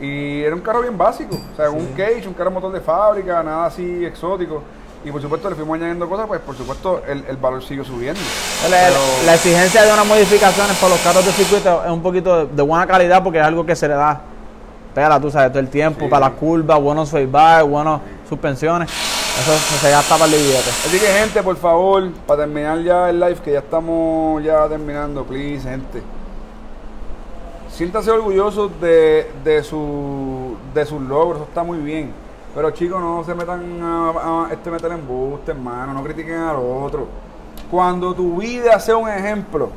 Y 0.00 0.42
era 0.42 0.54
un 0.54 0.60
carro 0.62 0.80
bien 0.82 0.96
básico, 0.98 1.36
o 1.36 1.56
sea, 1.56 1.70
un 1.70 1.86
cage, 1.96 2.26
un 2.26 2.34
carro 2.34 2.50
motor 2.50 2.72
de 2.72 2.80
fábrica, 2.80 3.42
nada 3.42 3.66
así 3.66 4.04
exótico. 4.04 4.62
Y 5.06 5.12
por 5.12 5.22
supuesto 5.22 5.48
le 5.48 5.54
fuimos 5.54 5.76
añadiendo 5.76 6.08
cosas, 6.08 6.26
pues 6.26 6.40
por 6.40 6.56
supuesto 6.56 7.00
el, 7.06 7.24
el 7.28 7.36
valor 7.36 7.62
siguió 7.62 7.84
subiendo. 7.84 8.20
la, 8.68 8.76
Pero- 8.88 8.98
la 9.24 9.34
exigencia 9.36 9.84
de 9.84 9.92
unas 9.92 10.04
modificaciones 10.04 10.76
para 10.78 10.88
los 10.94 11.00
carros 11.00 11.24
de 11.24 11.30
circuito 11.30 11.84
es 11.84 11.90
un 11.92 12.02
poquito 12.02 12.46
de, 12.46 12.62
buena 12.62 12.88
calidad 12.88 13.22
porque 13.22 13.38
es 13.38 13.44
algo 13.44 13.64
que 13.64 13.76
se 13.76 13.86
le 13.86 13.94
da, 13.94 14.20
pégala, 14.96 15.20
tú 15.20 15.30
sabes, 15.30 15.50
todo 15.52 15.60
el 15.60 15.68
tiempo, 15.68 16.00
Sí. 16.00 16.08
para 16.10 16.28
las 16.28 16.36
curvas, 16.38 16.80
buenos 16.80 17.08
feedback, 17.08 17.64
buenas 17.68 18.00
suspensiones, 18.28 18.90
eso 18.90 19.52
se 19.80 19.90
gasta 19.92 20.16
para 20.16 20.24
el 20.24 20.40
billete. 20.40 20.70
Así 20.70 20.98
que 20.98 21.06
gente, 21.06 21.40
por 21.40 21.56
favor, 21.56 22.10
para 22.26 22.40
terminar 22.42 22.80
ya 22.82 23.08
el 23.08 23.20
live, 23.20 23.36
que 23.36 23.52
ya 23.52 23.60
estamos 23.60 24.42
ya 24.42 24.66
terminando, 24.68 25.22
please, 25.22 25.68
gente. 25.68 26.02
Siéntase 27.70 28.10
orgullosos 28.10 28.72
de, 28.80 29.30
de, 29.44 29.62
su, 29.62 30.56
de 30.74 30.84
sus 30.84 31.00
logros, 31.00 31.36
eso 31.42 31.48
está 31.48 31.62
muy 31.62 31.78
bien. 31.78 32.10
Pero 32.56 32.70
chicos, 32.70 32.98
no 33.00 33.22
se 33.22 33.34
metan 33.34 33.80
a, 33.82 34.46
a 34.46 34.52
este 34.52 34.70
meter 34.70 34.90
embuste, 34.90 35.50
hermano, 35.52 35.92
no 35.92 36.02
critiquen 36.02 36.38
al 36.38 36.56
otro. 36.56 37.06
Cuando 37.70 38.14
tu 38.14 38.38
vida 38.38 38.80
sea 38.80 38.96
un 38.96 39.08
ejemplo, 39.10 39.68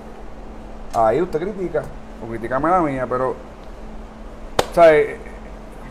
ahí 0.96 1.22
usted 1.22 1.40
critica, 1.42 1.84
o 2.26 2.30
criticame 2.30 2.70
la 2.70 2.80
mía, 2.80 3.06
pero, 3.10 3.36
¿sabes? 4.74 5.18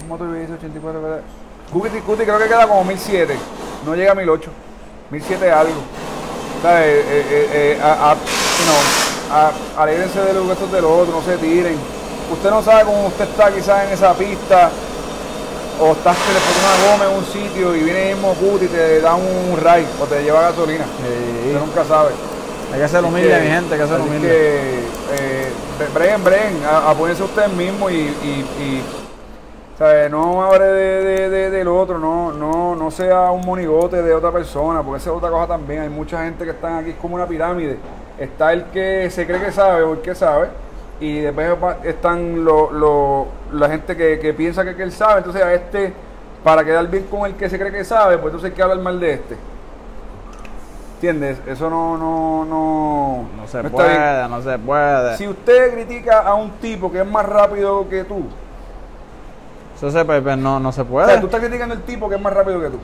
Un 0.03 0.09
motor 0.09 0.29
VS 0.29 0.53
84, 0.53 1.03
¿verdad? 1.03 1.21
Cuti, 1.71 1.99
Cuti 2.01 2.23
creo 2.25 2.39
que 2.39 2.47
queda 2.47 2.67
como 2.67 2.83
1007, 2.85 3.37
no 3.85 3.95
llega 3.95 4.13
a 4.13 4.15
1008, 4.15 4.51
1007 5.11 5.53
algo. 5.53 5.75
¿Sabes? 6.63 6.87
Eh, 6.87 7.05
eh, 7.31 7.49
eh, 7.53 7.81
a, 7.83 8.13
a, 8.13 8.13
a- 8.13 9.87
los 9.87 10.49
gestos 10.49 10.73
del 10.73 10.85
otro, 10.87 11.13
no 11.13 11.23
se 11.23 11.37
tiren. 11.37 11.77
Usted 12.33 12.51
no 12.51 12.63
sabe 12.63 12.85
cómo 12.85 13.07
usted 13.09 13.25
está 13.29 13.53
quizás 13.55 13.85
en 13.87 13.93
esa 13.93 14.15
pista, 14.15 14.71
o 15.81 15.93
estás 15.93 16.17
que 16.17 16.33
le 16.33 16.41
pone 16.41 16.59
una 16.65 16.93
goma 16.93 17.11
en 17.13 17.19
un 17.19 17.25
sitio 17.25 17.75
y 17.77 17.83
viene 17.85 18.11
el 18.11 18.15
mismo 18.17 18.35
Cuti 18.35 18.65
y 18.65 18.69
te 18.69 19.01
da 19.01 19.15
un 19.15 19.57
ray 19.63 19.87
o 20.01 20.05
te 20.07 20.23
lleva 20.23 20.41
gasolina. 20.43 20.85
Sí. 20.85 21.49
Usted 21.53 21.61
nunca 21.61 21.85
sabe. 21.85 22.11
Hay 22.73 22.81
que 22.81 22.89
ser 22.89 23.05
humilde, 23.05 23.41
mi 23.41 23.47
gente, 23.47 23.75
hay 23.75 23.81
que 23.81 23.87
ser 23.87 24.01
humilde. 24.01 24.29
que, 24.29 24.79
eh, 25.15 25.49
breguen, 25.95 26.23
breguen, 26.25 26.63
apóyense 26.87 27.23
ustedes 27.23 27.51
mismos 27.53 27.91
y, 27.93 27.95
y, 27.95 28.47
y, 28.61 28.85
¿sabe? 29.79 30.11
no 30.11 30.45
hable 30.45 30.65
de, 30.67 31.05
de- 31.05 31.29
de- 31.31 31.51
del 31.51 31.69
otro, 31.69 31.99
no, 31.99 32.33
no, 32.33 32.75
no 32.77 32.91
sea 32.91 33.31
un 33.31 33.47
monigote 33.47 34.03
de 34.03 34.13
otra 34.13 34.31
persona, 34.33 34.83
porque 34.83 34.99
esa 35.01 35.11
es 35.11 35.17
otra 35.17 35.31
cosa 35.31 35.47
también. 35.47 35.81
Hay 35.83 35.89
mucha 35.89 36.25
gente 36.25 36.45
que 36.45 36.51
están 36.51 36.75
aquí, 36.79 36.91
es 36.91 36.97
como 36.97 37.15
una 37.15 37.27
pirámide. 37.27 37.79
Está 38.19 38.53
el 38.53 38.65
que 38.67 39.09
se 39.11 39.27
cree 39.27 39.41
que 39.41 39.53
sabe 39.53 39.83
o 39.85 39.93
el 39.95 40.01
que 40.01 40.15
sabe, 40.15 40.49
y 41.01 41.21
después 41.21 41.57
están 41.85 42.45
lo- 42.45 42.71
lo- 42.71 43.27
la 43.53 43.69
gente 43.69 43.97
que, 43.97 44.19
que 44.19 44.35
piensa 44.35 44.65
que, 44.65 44.75
que 44.77 44.83
él 44.83 44.93
sabe. 44.93 45.19
Entonces, 45.19 45.43
a 45.43 45.53
este, 45.53 45.93
para 46.45 46.65
quedar 46.65 46.87
bien 46.89 47.05
con 47.05 47.27
el 47.27 47.35
que 47.35 47.49
se 47.49 47.59
cree 47.59 47.73
que 47.73 47.85
sabe, 47.85 48.17
pues 48.19 48.27
entonces 48.33 48.51
hay 48.51 48.57
que 48.57 48.63
hablar 48.63 48.79
mal 48.79 48.99
de 49.01 49.13
este. 49.15 49.37
¿Entiendes? 50.95 51.39
Eso 51.47 51.71
no, 51.71 51.97
no, 51.97 52.45
no, 52.45 53.29
No 53.41 53.47
se 53.47 53.63
no 53.63 53.71
puede, 53.71 54.29
no 54.29 54.43
se 54.43 54.59
puede. 54.59 55.17
Si 55.17 55.29
usted 55.29 55.75
critica 55.75 56.21
a 56.21 56.35
un 56.35 56.51
tipo 56.59 56.91
que 56.91 57.01
es 57.01 57.07
más 57.07 57.25
rápido 57.25 57.89
que 57.89 58.03
tú, 58.03 58.25
Eso 59.77 59.91
se, 59.93 60.05
no, 60.37 60.59
no 60.59 60.73
se 60.73 60.81
o 60.81 60.85
puede. 60.85 61.07
sea, 61.07 61.21
tú 61.21 61.27
estás 61.27 61.41
criticando 61.41 61.75
al 61.77 61.83
tipo 61.83 62.09
que 62.09 62.17
es 62.17 62.21
más 62.21 62.33
rápido 62.33 62.61
que 62.61 62.71
tú, 62.71 62.79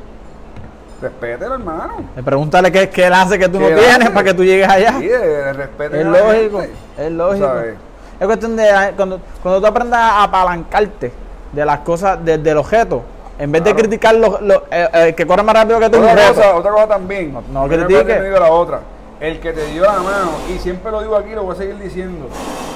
respételo, 1.03 1.55
hermano. 1.55 2.05
Eh, 2.16 2.22
Pregúntale 2.22 2.70
qué, 2.70 2.88
qué 2.88 3.07
él 3.09 3.12
hace 3.14 3.37
que 3.37 3.48
tú 3.48 3.59
no 3.59 3.66
¿Qué 3.66 3.74
tienes 3.74 3.98
hace? 3.98 4.11
para 4.11 4.24
que 4.24 4.35
tú 4.35 4.44
llegues 4.44 4.68
allá. 4.68 4.92
Sí, 5.00 5.09
eh, 5.11 5.53
respeten 5.53 6.00
Es 6.00 6.07
lógico, 6.07 6.62
es 6.96 7.11
lógico. 7.11 7.46
¿Sabes? 7.46 7.74
Es 8.20 8.27
cuestión 8.27 8.57
de 8.57 8.68
eh, 8.68 8.92
cuando, 8.96 9.20
cuando 9.42 9.61
tú 9.61 9.66
aprendas 9.66 10.00
a 10.00 10.22
apalancarte 10.24 11.12
de 11.53 11.64
las 11.64 11.81
cosas, 11.81 12.24
de- 12.24 12.38
del 12.38 12.59
objeto, 12.59 13.03
en 13.38 13.50
vez 13.50 13.62
Claro. 13.62 13.77
de 13.77 13.83
criticar 13.83 14.14
los, 14.14 14.40
los- 14.40 14.62
eh, 14.70 14.88
eh, 14.92 15.14
que 15.16 15.27
corre 15.27 15.42
más 15.42 15.55
rápido 15.55 15.81
que 15.81 15.90
tú, 15.90 15.96
es 16.05 16.12
Otra 16.12 16.29
cosa, 16.29 16.55
otra 16.57 16.70
cosa 16.72 16.87
también. 16.88 17.33
No- 17.33 17.42
no 17.53 17.66
la 17.66 18.50
otra. 18.50 18.81
El 19.20 19.40
que 19.40 19.53
te 19.53 19.64
dio 19.66 19.83
la 19.85 19.98
mano, 20.00 20.33
y 20.55 20.59
siempre 20.59 20.90
lo 20.90 21.00
digo 21.00 21.16
aquí, 21.16 21.31
lo 21.31 21.44
voy 21.44 21.55
a 21.55 21.59
seguir 21.59 21.79
diciendo. 21.79 22.27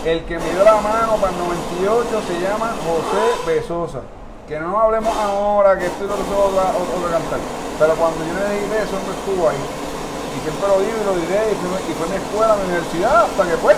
El 0.05 0.23
que 0.25 0.39
me 0.39 0.51
dio 0.51 0.65
la 0.65 0.77
mano 0.77 1.17
para 1.21 1.33
el 1.33 1.39
98 1.39 2.23
se 2.27 2.41
llama 2.41 2.73
José 2.87 3.25
Besosa. 3.47 4.01
Que 4.47 4.59
no 4.59 4.79
hablemos 4.81 5.15
ahora 5.19 5.77
que 5.79 5.87
esto 5.87 6.07
que 6.07 6.13
otro, 6.15 6.47
otro 6.49 7.11
cantar. 7.13 7.39
Pero 7.79 7.93
cuando 7.97 8.25
yo 8.25 8.33
necesité 8.33 8.77
eso, 8.81 8.97
hombre 8.97 9.15
estuvo 9.19 9.49
ahí. 9.51 9.61
Y 9.61 10.41
siempre 10.41 10.69
lo 10.69 10.79
digo 10.81 10.97
y 10.97 11.05
lo 11.05 11.15
diré, 11.27 11.41
y 11.53 11.55
fue, 11.61 11.79
y 11.85 11.93
fue 11.99 12.07
mi 12.09 12.17
escuela, 12.17 12.57
mi 12.57 12.65
universidad, 12.71 13.25
hasta 13.29 13.43
que 13.45 13.57
pues. 13.61 13.77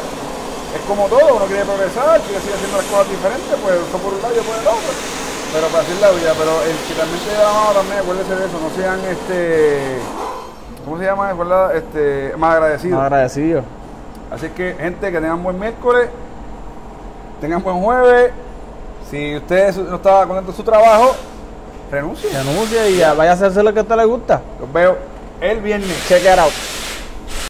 Es 0.75 0.83
como 0.87 1.09
todo, 1.09 1.37
uno 1.37 1.47
quiere 1.47 1.65
progresar, 1.65 2.21
quiere 2.21 2.41
seguir 2.41 2.55
haciendo 2.55 2.77
las 2.79 2.87
cosas 2.87 3.11
diferentes, 3.11 3.55
pues 3.63 3.75
eso 3.75 3.99
por 3.99 4.15
un 4.15 4.23
lado 4.23 4.35
yo 4.35 4.43
por 4.43 4.55
el 4.55 4.67
otro. 4.67 4.93
Pero 5.53 5.67
para 5.67 5.83
hacer 5.83 5.97
la 5.99 6.11
vida, 6.11 6.33
pero 6.39 6.63
el 6.63 6.77
que 6.87 6.95
también 6.95 7.21
dio 7.27 7.43
la 7.43 7.53
mano 7.53 7.71
también, 7.75 7.99
acuérdese 7.99 8.37
de 8.37 8.47
eso, 8.47 8.61
no 8.61 8.71
sean 8.71 9.01
este. 9.11 9.99
¿Cómo 10.85 10.99
se 10.99 11.05
llama? 11.05 11.33
¿Verdad? 11.33 11.77
Este, 11.77 12.37
más 12.37 12.55
agradecidos. 12.55 12.99
No, 12.99 13.05
agradecido. 13.05 13.63
Así 14.31 14.49
que, 14.51 14.77
gente, 14.79 15.11
que 15.11 15.21
tengan 15.21 15.43
buen 15.43 15.59
miércoles, 15.59 16.09
tengan 17.41 17.63
buen 17.63 17.83
jueves. 17.83 18.33
Si 19.11 19.37
usted 19.37 19.75
no 19.77 19.97
está 19.97 20.25
contento 20.25 20.53
de 20.53 20.57
su 20.57 20.63
trabajo, 20.63 21.17
renuncie. 21.91 22.31
Renuncie 22.31 22.91
y 22.91 22.97
ya 22.99 23.15
vaya 23.15 23.33
a 23.33 23.35
hacerse 23.35 23.61
lo 23.63 23.73
que 23.73 23.81
a 23.81 23.83
usted 23.83 23.97
le 23.97 24.05
gusta. 24.05 24.41
Los 24.61 24.73
veo 24.73 24.97
el 25.41 25.61
viernes. 25.61 26.07
Check 26.07 26.23
it 26.23 26.39
out. 26.39 26.53